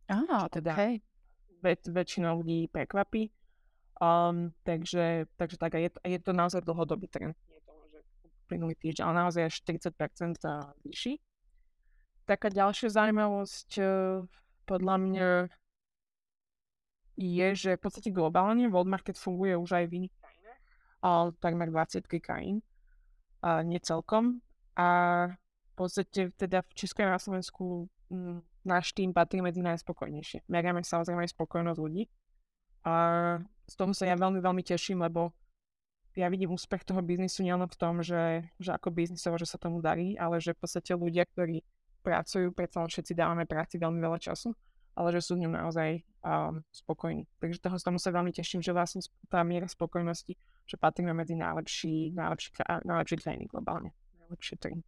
[0.06, 1.02] Á, teda okay.
[1.66, 3.34] väč- väčšina ľudí prekvapí.
[3.98, 7.34] Um, takže, takže tak, je, je to naozaj dlhodobý trend.
[7.50, 8.00] Nie to, že
[8.46, 10.38] plynulý týždeň, ale naozaj až 40%
[10.86, 11.18] vyšší.
[12.30, 14.22] Taká ďalšia zaujímavosť uh,
[14.70, 15.30] podľa mňa
[17.18, 20.62] je, že v podstate globálne World Market funguje už aj v iných krajinách,
[21.02, 22.62] ale takmer 20 krajín,
[23.44, 23.80] a nie.
[24.74, 24.88] A
[25.36, 30.48] v podstate teda v Česku na Slovensku mm, náš tým patrí medzi najspokojnejšie.
[30.48, 32.08] Meriame samozrejme aj spokojnosť ľudí.
[32.88, 32.94] A
[33.68, 35.36] z toho sa ja veľmi, veľmi teším, lebo
[36.14, 39.82] ja vidím úspech toho biznisu nielen v tom, že, že ako biznisovo, že sa tomu
[39.82, 41.66] darí, ale že v podstate ľudia, ktorí
[42.06, 44.54] pracujú, predsa všetci dávame práci veľmi veľa času,
[44.94, 47.26] ale že sú v ňom naozaj um, spokojní.
[47.42, 52.16] Takže toho tomu sa veľmi teším, že vlastne tá miera spokojnosti, že patríme medzi najlepší,
[52.16, 52.50] najlepší,
[52.88, 53.92] najlepší krajiny globálne.
[54.24, 54.80] Najlepšie tri.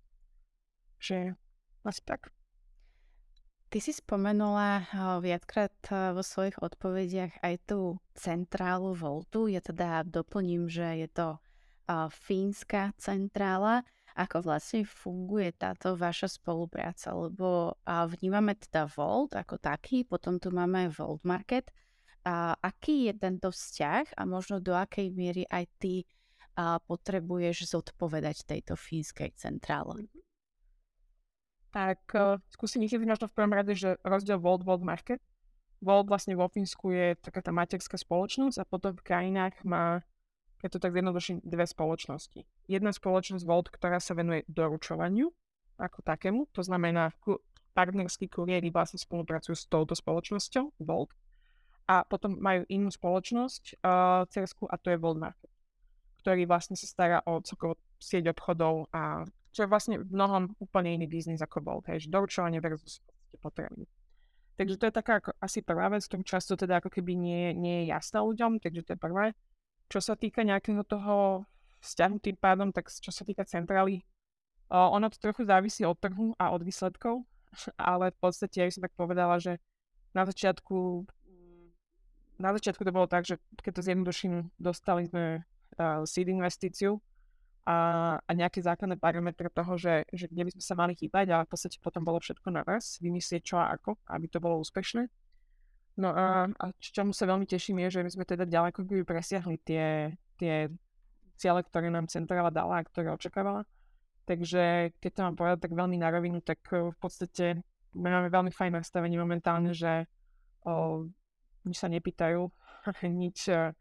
[1.00, 1.36] Že
[1.84, 2.32] asi tak.
[3.70, 4.88] Ty si spomenula
[5.20, 5.76] viackrát
[6.16, 9.52] vo svojich odpovediach aj tú centrálu Voltu.
[9.52, 11.28] Ja teda doplním, že je to
[12.10, 13.84] fínska centrála
[14.16, 20.88] ako vlastne funguje táto vaša spolupráca, lebo vnímame teda Volt ako taký, potom tu máme
[20.88, 21.68] Volt Market.
[22.58, 26.10] Aký je tento vzťah a možno do akej miery aj ty
[26.58, 30.10] a potrebuješ zodpovedať tejto fínskej centrále?
[30.10, 30.20] Mhm.
[31.76, 35.20] Tak uh, skúsim možno v prvom rade, že rozdiel Volt Volt Market.
[35.84, 40.02] Volt vlastne vo Fínsku je taká tá materská spoločnosť a potom v krajinách má
[40.64, 42.42] ja to tak zjednoduším, dve spoločnosti.
[42.66, 45.30] Jedna spoločnosť Volt, ktorá sa venuje doručovaniu
[45.78, 47.14] ako takému, to znamená
[47.76, 51.12] partnerskí kuriéri vlastne spolupracujú s touto spoločnosťou Volt.
[51.86, 55.54] A potom majú inú spoločnosť uh, cersku a to je Volt Market,
[56.26, 59.22] ktorý vlastne sa stará o celkovo sieť obchodov a
[59.54, 63.00] čo je vlastne v mnohom úplne iný biznis ako Volt, hej, doručovanie versus
[63.38, 63.86] potreby.
[64.56, 67.76] Takže to je taká ako, asi prvá vec, ktorú často teda ako keby nie, nie
[67.84, 69.26] je jasná ľuďom, takže to je prvé.
[69.92, 71.44] Čo sa týka nejakého toho
[71.84, 74.02] vzťahu tým pádom, tak čo sa týka centrály,
[74.72, 77.28] uh, ono to trochu závisí od trhu a od výsledkov,
[77.78, 79.60] ale v podstate ja som tak povedala, že
[80.16, 81.04] na začiatku
[82.40, 87.00] na začiatku to bolo tak, že keď to zjednoduším, dostali sme uh, seed investíciu
[87.66, 87.78] a,
[88.22, 91.50] a nejaké základné parametre toho, že, že kde by sme sa mali chýbať a v
[91.50, 95.10] podstate potom bolo všetko na vás, vymyslieť čo a ako, aby to bolo úspešné.
[95.96, 99.56] No a, a čomu sa veľmi teším je, že my sme teda ďaleko by presiahli
[99.64, 100.68] tie, tie
[101.40, 103.64] ciele, ktoré nám centrála dala a ktoré očakávala.
[104.26, 107.64] Takže keď to mám povedať tak veľmi na rovinu, tak eh, v podstate
[107.96, 110.04] máme veľmi fajn nastavenie momentálne, že
[110.68, 111.08] o,
[111.66, 112.42] nič sa nepýtajú,
[113.22, 113.74] nič, eh,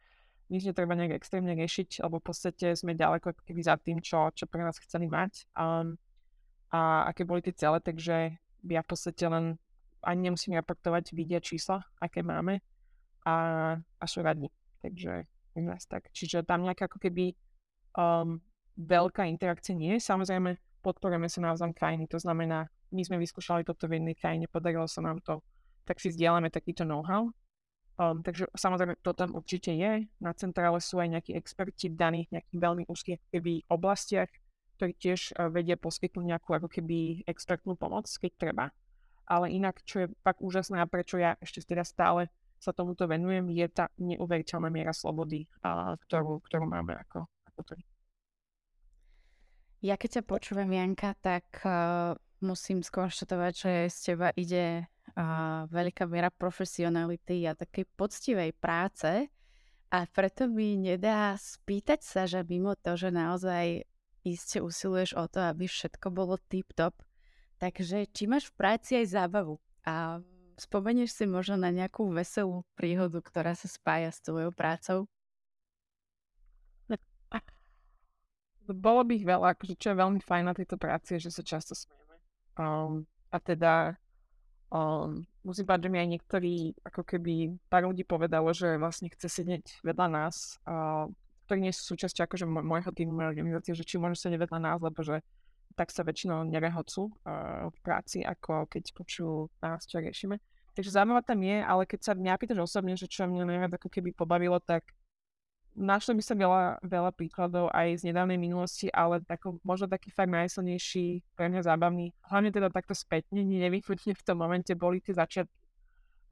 [0.49, 4.45] nič netreba nejak extrémne riešiť, lebo v podstate sme ďaleko keby za tým, čo, čo
[4.49, 5.97] pre nás chceli mať um,
[6.75, 9.61] a aké boli tie cele, takže ja v podstate len
[10.05, 12.61] ani nemusím raportovať, vidia čísla, aké máme
[13.25, 13.37] a,
[13.81, 14.53] a sú radní.
[14.85, 15.25] Takže
[15.65, 16.13] nás tak.
[16.13, 17.33] Čiže tam nejaká ako keby
[17.97, 18.43] um,
[18.77, 20.05] veľká interakcia nie je.
[20.05, 24.85] Samozrejme, podporujeme sa navzájom krajiny, to znamená, my sme vyskúšali toto v jednej krajine, podarilo
[24.85, 25.41] sa nám to,
[25.89, 27.33] tak si zdieľame takýto know-how
[27.95, 30.11] Um, takže samozrejme to tam určite je.
[30.19, 34.27] Na centrále sú aj nejakí experti v daných nejakých veľmi úzkých keby, oblastiach,
[34.75, 38.65] ktorí tiež uh, vedia poskytnúť nejakú ako keby expertnú pomoc, keď treba.
[39.31, 43.47] Ale inak, čo je fakt úžasné a prečo ja ešte teda stále sa tomuto venujem,
[43.55, 47.73] je tá neuveriteľná miera slobody, uh, ktorú, ktorú máme ako, ako to.
[49.85, 55.27] Ja keď ťa počúvam, Janka, tak uh, musím skonštatovať, že z teba ide a
[55.71, 59.31] veľká miera profesionality a takej poctivej práce
[59.95, 63.87] a preto mi nedá spýtať sa, že mimo to, že naozaj
[64.27, 66.99] iste usiluješ o to, aby všetko bolo tip-top,
[67.63, 70.19] takže či máš v práci aj zábavu a
[70.59, 75.07] spomenieš si možno na nejakú veselú príhodu, ktorá sa spája s tvojou prácou?
[78.65, 81.77] Bolo by ich veľa, akože čo je veľmi fajn na tejto práci, že sa často
[81.77, 82.17] smieme.
[82.57, 84.01] Um, a teda
[84.75, 89.31] Um, musím povedať, že mi aj niektorí, ako keby pár ľudí povedalo, že vlastne chce
[89.31, 91.07] sedieť vedľa nás, uh,
[91.47, 94.99] ktorí nie sú súčasťou akože môjho týmu, organizácie, že či môžu sedieť vedľa nás, lebo
[95.07, 95.23] že
[95.79, 100.43] tak sa väčšinou nerehocú uh, v práci, ako keď počujú nás, čo riešime.
[100.75, 103.87] Takže zaujímavá tam je, ale keď sa mňa pýtaš osobne, že čo mňa najviac ako
[103.95, 104.91] keby pobavilo, tak
[105.75, 110.31] našli by sa veľa, veľa príkladov aj z nedávnej minulosti, ale tako, možno taký fakt
[110.31, 115.53] najsilnejší, pre mňa zábavný, hlavne teda takto spätne, nevyfutne v tom momente boli tie začiatky,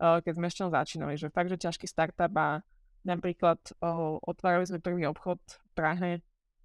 [0.00, 2.62] uh, keď sme ešte začínali, že fakt, že ťažký startup a
[3.02, 6.12] napríklad uh, otvárali sme prvý obchod v Prahe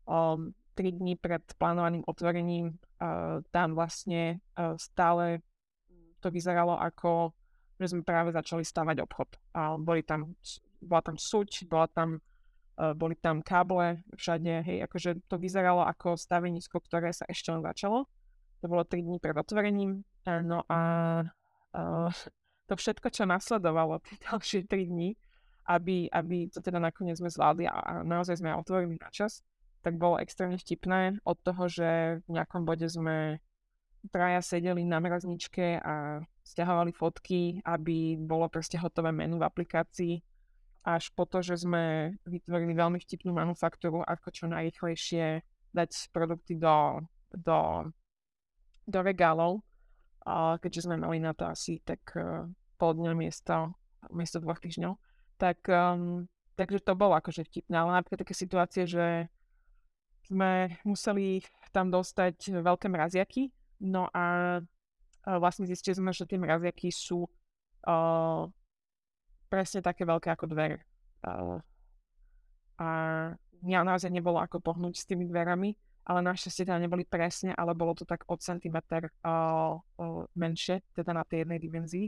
[0.05, 5.41] um, 3 dní pred plánovaným otvorením, uh, tam vlastne uh, stále
[6.21, 7.33] to vyzeralo ako,
[7.81, 9.29] že sme práve začali stavať obchod.
[9.53, 10.33] A boli tam,
[10.81, 12.21] bola tam suť, bola tam
[12.77, 18.05] boli tam káble všade, hej, akože to vyzeralo ako stavenisko, ktoré sa ešte len začalo.
[18.61, 20.05] To bolo 3 dní pred otvorením.
[20.25, 20.79] Eh, no a
[21.73, 22.11] uh,
[22.69, 25.17] to všetko, čo nasledovalo tie ďalšie 3 dní,
[25.67, 29.41] aby, aby to teda nakoniec sme zvládli a, a naozaj sme otvorili na čas,
[29.81, 33.41] tak bolo extrémne vtipné od toho, že v nejakom bode sme
[34.13, 40.15] traja sedeli na mrazničke a stiahovali fotky, aby bolo proste hotové menu v aplikácii
[40.87, 45.43] až po to, že sme vytvorili veľmi vtipnú manufaktúru, ako čo najrychlejšie
[45.75, 47.03] dať produkty do,
[47.35, 47.91] do,
[48.87, 49.67] do regálov,
[50.23, 52.47] a keďže sme mali na to asi tak uh,
[52.79, 53.75] pol dňa miesto,
[54.15, 54.95] miesto dvoch týždňov.
[55.35, 59.27] Tak, um, takže to bolo akože vtipné, ale napríklad také situácie, že
[60.27, 61.43] sme museli
[61.75, 63.51] tam dostať veľké mraziaky,
[63.83, 68.47] no a uh, vlastne zistili sme, že tie mraziaky sú uh,
[69.47, 70.83] presne také veľké ako dvere.
[71.23, 71.59] Uh,
[72.77, 72.87] a
[73.65, 75.73] mňa naozaj nebolo ako pohnúť s tými dverami,
[76.07, 79.11] ale našťastie teda neboli presne, ale bolo to tak o centimetr
[80.39, 82.07] menšie, teda na tej jednej dimenzii.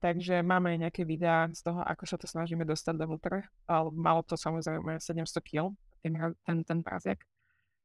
[0.00, 3.44] Takže máme nejaké videá z toho, ako sa to snažíme dostať dovnútra.
[3.68, 7.20] Ale malo to samozrejme 700 kg, ten, ten, ten práziak.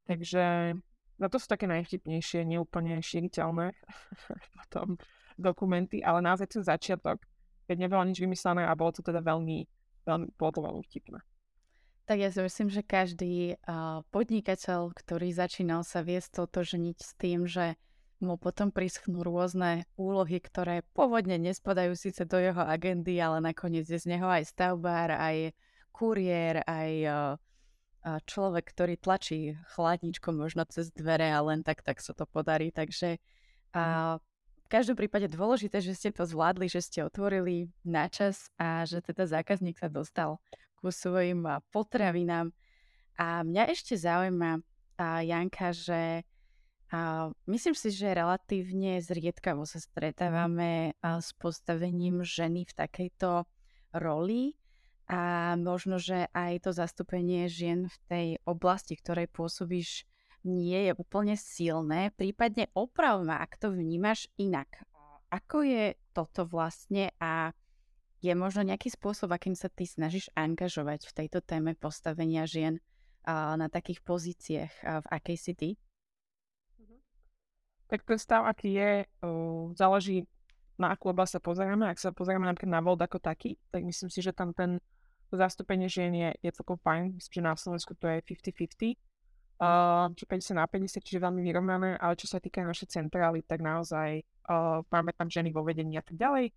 [0.08, 0.76] Takže
[1.20, 3.76] no to sú také najvtipnejšie, neúplne šíriteľné
[4.60, 4.96] potom
[5.36, 7.20] dokumenty, ale naozaj ten začiatok
[7.66, 9.66] keď nebolo nič vymyslené a bolo to teda veľmi,
[10.06, 11.20] veľmi, bolo to veľmi vtipné.
[12.06, 17.50] Tak ja si myslím, že každý uh, podnikateľ, ktorý začínal sa vie stotožniť s tým,
[17.50, 17.82] že
[18.22, 23.98] mu potom prischnú rôzne úlohy, ktoré pôvodne nespadajú síce do jeho agendy, ale nakoniec je
[23.98, 25.58] z neho aj stavbár, aj
[25.92, 27.18] kuriér, aj uh,
[28.06, 32.70] človek, ktorý tlačí chladničko možno cez dvere a len tak, tak sa to podarí.
[32.70, 33.18] Takže
[33.74, 34.22] uh,
[34.66, 39.00] v každom prípade dôležité, že ste to zvládli, že ste otvorili na čas a že
[39.06, 40.42] teda zákazník sa dostal
[40.82, 42.50] ku svojim potravinám.
[43.16, 46.26] A mňa ešte zaujíma, a Janka, že
[46.94, 53.50] a myslím si, že relatívne zriedkavo sa stretávame s postavením ženy v takejto
[53.98, 54.54] roli
[55.10, 60.06] a možno, že aj to zastúpenie žien v tej oblasti, ktorej pôsobíš,
[60.46, 64.70] nie je úplne silné, prípadne oprav ma, ak to vnímaš inak.
[65.34, 67.52] Ako je toto vlastne a
[68.22, 72.80] je možno nejaký spôsob, akým sa ty snažíš angažovať v tejto téme postavenia žien
[73.30, 75.70] na takých pozíciách, v akej si ty?
[76.78, 76.96] Mhm.
[77.90, 78.92] Tak ten stav, aký je,
[79.74, 80.30] záleží
[80.78, 81.88] na akú oblasť sa pozeráme.
[81.90, 84.78] Ak sa pozeráme napríklad na Volt ako taký, tak myslím si, že tam ten
[85.34, 88.96] zastúpenie žien je, je celkom fajn, myslím, že na Slovensku to je 50-50,
[89.60, 93.64] uh, či 50 na 50, čiže veľmi vyrovnané, ale čo sa týka našej centrály, tak
[93.64, 96.52] naozaj uh, máme tam ženy vo vedení a tak ďalej.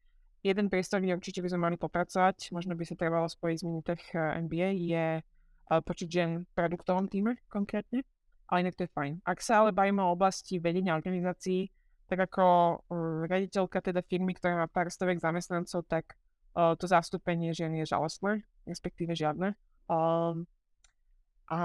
[0.46, 4.02] Jeden priestor, kde určite by sme mali popracovať, možno by sa trebalo spojiť z Minitech
[4.14, 8.06] MBA, je uh, počet žien v produktovom týme konkrétne,
[8.46, 9.22] ale inak to je fajn.
[9.26, 11.70] Ak sa ale bavíme o oblasti vedenia organizácií,
[12.08, 16.16] tak ako uh, rediteľka teda firmy, ktorá má pár stovek zamestnancov, tak
[16.54, 19.58] uh, to zastúpenie žien je žalostné, respektíve žiadne.
[19.90, 20.46] Um,
[21.48, 21.60] a,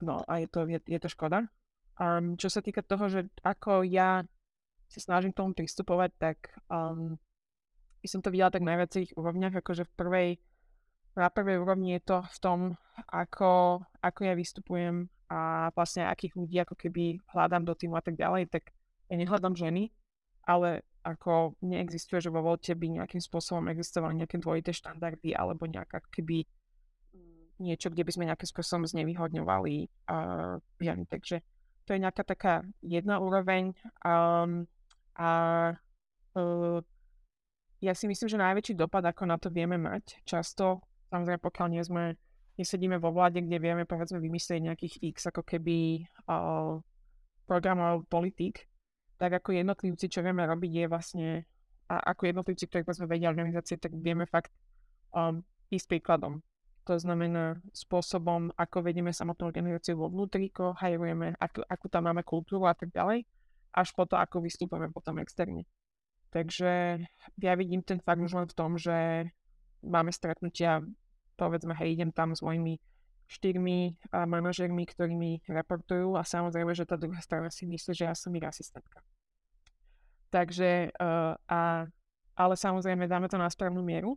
[0.00, 1.50] no, a je to, je, je to škoda.
[1.98, 4.22] Um, čo sa týka toho, že ako ja
[4.88, 6.38] sa snažím k tomu pristupovať, tak
[6.70, 7.18] um,
[7.98, 10.28] by som to videla tak na viacerých úrovniach, akože v prvej,
[11.18, 12.58] na prvej úrovni je to v tom,
[13.10, 18.16] ako, ako ja vystupujem a vlastne akých ľudí ako keby hľadám do týmu a tak
[18.16, 18.72] ďalej, tak
[19.10, 19.92] ja nehľadám ženy,
[20.48, 26.00] ale ako neexistuje, že vo volte by nejakým spôsobom existovali nejaké dvojité štandardy alebo nejaká
[26.08, 26.48] keby
[27.58, 29.74] niečo, kde by sme nejakým spôsobom znevýhodňovali
[30.10, 31.04] uh, ženy.
[31.06, 31.42] Takže
[31.84, 33.74] to je nejaká taká jedna úroveň.
[34.02, 34.66] Um,
[35.18, 35.30] a
[36.38, 36.78] uh,
[37.78, 41.82] ja si myslím, že najväčší dopad, ako na to vieme mať, často, samozrejme pokiaľ nie
[41.82, 42.18] sme,
[42.58, 46.82] nesedíme vo vláde, kde vieme povedzme vymyslieť nejakých x ako keby uh,
[47.46, 48.66] programov politik,
[49.18, 51.28] tak ako jednotlivci, čo vieme robiť, je vlastne,
[51.88, 54.52] a ako jednotlivci, ktorí sme vedia organizácie, tak vieme fakt
[55.14, 56.42] um, ísť príkladom.
[56.88, 62.24] To znamená spôsobom, ako vedieme samotnú organizáciu vo vnútri, ako hajrujeme, ako, ako tam máme
[62.24, 63.28] kultúru a tak ďalej,
[63.76, 65.68] až po to, ako vystúpame potom externe.
[66.32, 67.04] Takže
[67.36, 69.28] ja vidím ten fakt už len v tom, že
[69.84, 70.80] máme stretnutia,
[71.36, 72.80] povedzme, hej, idem tam s mojimi
[73.28, 78.16] štyrmi manažermi, ktorí mi reportujú a samozrejme, že tá druhá strana si myslí, že ja
[78.16, 79.04] som ich asistentka.
[80.32, 81.84] Takže, uh, a,
[82.32, 84.16] ale samozrejme dáme to na správnu mieru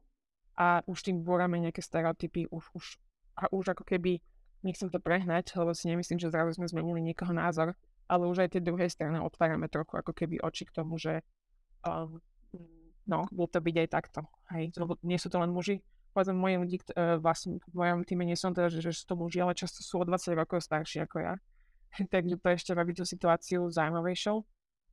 [0.62, 2.86] a už tým búrame nejaké stereotypy, už, už,
[3.34, 4.22] a už ako keby,
[4.62, 7.74] nechcem to prehnať, lebo si nemyslím, že zrazu sme zmenili niekoho názor,
[8.06, 11.26] ale už aj tie druhej strany otvárame trochu ako keby oči k tomu, že
[11.82, 12.22] um,
[13.10, 14.22] no, bude to byť aj takto.
[14.54, 15.82] Hej, lebo nie sú to len muži,
[16.14, 19.16] povedzme moje ľudí, uh, vlastne v mojom týme nie som teda, že, že sú to
[19.18, 21.34] muži, ale často sú o 20 rokov starší ako ja.
[22.14, 24.46] Takže to ešte robí tú situáciu zaujímavejšou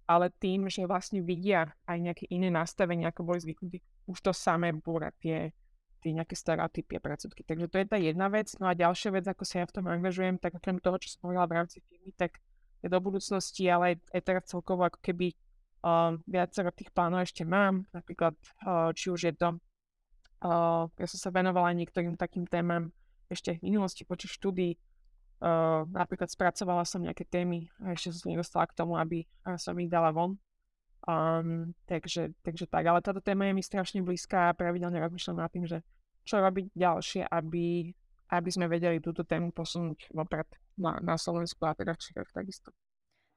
[0.08, 4.72] ale tým, že vlastne vidia aj nejaké iné nastavenia, ako boli zvyknutí, už to samé
[4.72, 5.52] búra tie,
[6.00, 7.44] tie nejaké stereotypy a predsudky.
[7.44, 8.48] Takže to je tá jedna vec.
[8.56, 11.28] No a ďalšia vec, ako sa ja v tom angažujem, tak okrem toho, čo som
[11.28, 12.40] hovorila v rámci firmy, tak
[12.80, 15.36] je do budúcnosti, ale aj, teraz celkovo ako keby
[15.84, 17.84] uh, viacero tých plánov ešte mám.
[17.92, 18.32] Napríklad,
[18.64, 19.60] uh, či už je to,
[20.48, 22.88] uh, ja som sa venovala niektorým takým témam
[23.28, 24.80] ešte v minulosti počas štúdií,
[25.38, 29.22] Uh, napríklad spracovala som nejaké témy a ešte som sa nedostala k tomu, aby
[29.54, 30.34] som ich dala von.
[31.08, 35.48] Um, takže, takže tak, ale táto téma je mi strašne blízka a pravidelne rozmýšľam nad
[35.48, 35.80] tým, že
[36.28, 37.96] čo robiť ďalšie, aby,
[38.28, 40.44] aby sme vedeli túto tému posunúť vopred
[40.76, 42.76] na, na Slovensku a teda v Čechách takisto.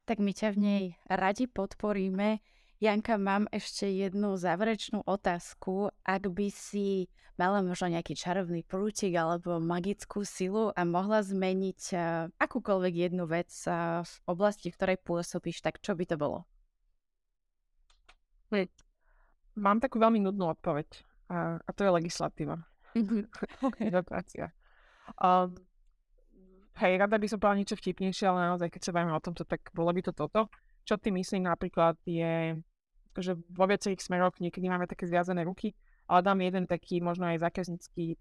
[0.04, 2.44] Tak my ťa v nej radi podporíme.
[2.84, 5.96] Janka, mám ešte jednu záverečnú otázku.
[6.04, 7.08] Ak by si
[7.40, 13.48] mala možno nejaký čarovný prútik alebo magickú silu a mohla zmeniť uh, akúkoľvek jednu vec
[13.64, 16.51] uh, v oblasti, v ktorej pôsobíš, tak čo by to bolo?
[19.56, 20.88] Mám takú veľmi nudnú odpoveď
[21.32, 22.60] a, a to je legislatíva.
[23.80, 24.52] Demokracia.
[25.20, 25.56] um,
[26.80, 29.72] hej, rada by som povedala niečo vtipnejšie, ale naozaj, keď sa bavíme o tomto, tak
[29.72, 30.52] bolo by to toto.
[30.84, 32.60] Čo ty myslím napríklad je
[33.20, 35.76] že vo viacerých smeroch niekedy máme také zviazané ruky,
[36.08, 38.16] ale dám jeden taký možno aj zákaznícky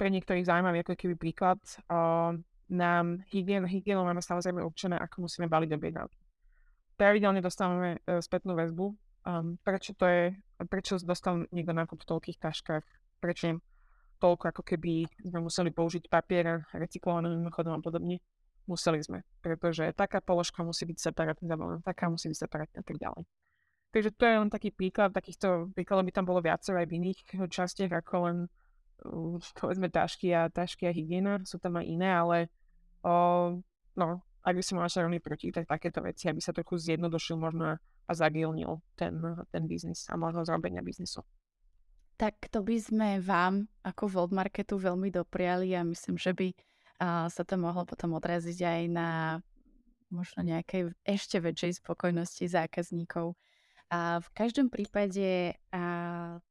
[0.00, 1.60] pre niektorých zaujímavý ako keby príklad.
[1.92, 2.40] Uh,
[2.72, 6.24] nám hygienu, hygienu máme samozrejme určené, ako musíme baliť objednávky.
[6.96, 10.22] Pravidelne dostávame uh, spätnú väzbu, um, prečo to je,
[10.68, 12.84] prečo dostal niekto nákup v toľkých taškách,
[13.20, 13.58] prečo
[14.22, 18.24] toľko, ako keby sme museli použiť papier, recyklovaný mimochodom a podobne.
[18.64, 21.44] Museli sme, pretože taká položka musí byť separátne
[21.84, 23.28] taká musí byť separátne a tak ďalej.
[23.92, 27.20] Takže to je len taký príklad, takýchto príkladov by tam bolo viacero aj v iných
[27.52, 28.36] častiach ako len
[29.04, 32.36] uh, povedzme tašky a tašky a hygiena, sú tam aj iné, ale
[33.04, 33.52] uh,
[34.00, 34.06] no,
[34.40, 38.12] ak by si mal čarovný proti, tak takéto veci, aby sa trochu zjednodušil možno a
[38.12, 39.16] zagilnil ten,
[39.48, 41.24] ten biznis a možno zrobenia biznisu.
[42.14, 46.48] Tak to by sme vám ako World Marketu veľmi dopriali a myslím, že by
[47.26, 49.08] sa to mohlo potom odraziť aj na
[50.14, 53.34] možno nejakej ešte väčšej spokojnosti zákazníkov.
[53.90, 55.82] A v každom prípade, a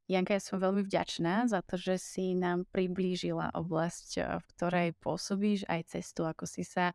[0.08, 5.64] Janka, ja som veľmi vďačná za to, že si nám priblížila oblasť, v ktorej pôsobíš,
[5.72, 6.92] aj cestu, ako si sa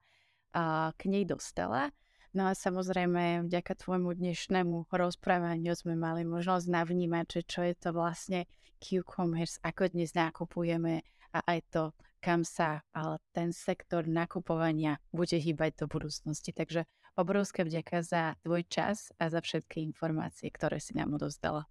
[0.53, 1.89] a, k nej dostala.
[2.37, 7.97] No a samozrejme, vďaka tvojmu dnešnému rozprávaniu sme mali možnosť navnímať, že čo je to
[7.97, 8.45] vlastne
[8.85, 11.01] Q-commerce, ako dnes nakupujeme
[11.33, 11.85] a aj to,
[12.21, 16.53] kam sa ale ten sektor nakupovania bude hýbať do budúcnosti.
[16.53, 16.85] Takže
[17.17, 21.65] obrovské vďaka za tvoj čas a za všetky informácie, ktoré si nám odozdala.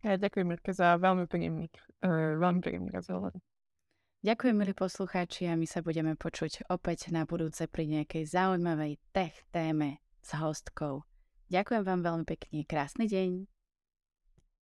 [0.00, 1.68] Ja ďakujem, Mirka, za veľmi príjemný,
[2.00, 3.36] uh, veľmi príjemný rozhovor.
[4.24, 9.36] Ďakujem, milí poslucháči, a my sa budeme počuť opäť na budúce pri nejakej zaujímavej tech
[9.52, 11.04] téme s hostkou.
[11.52, 13.53] Ďakujem vám veľmi pekne, krásny deň.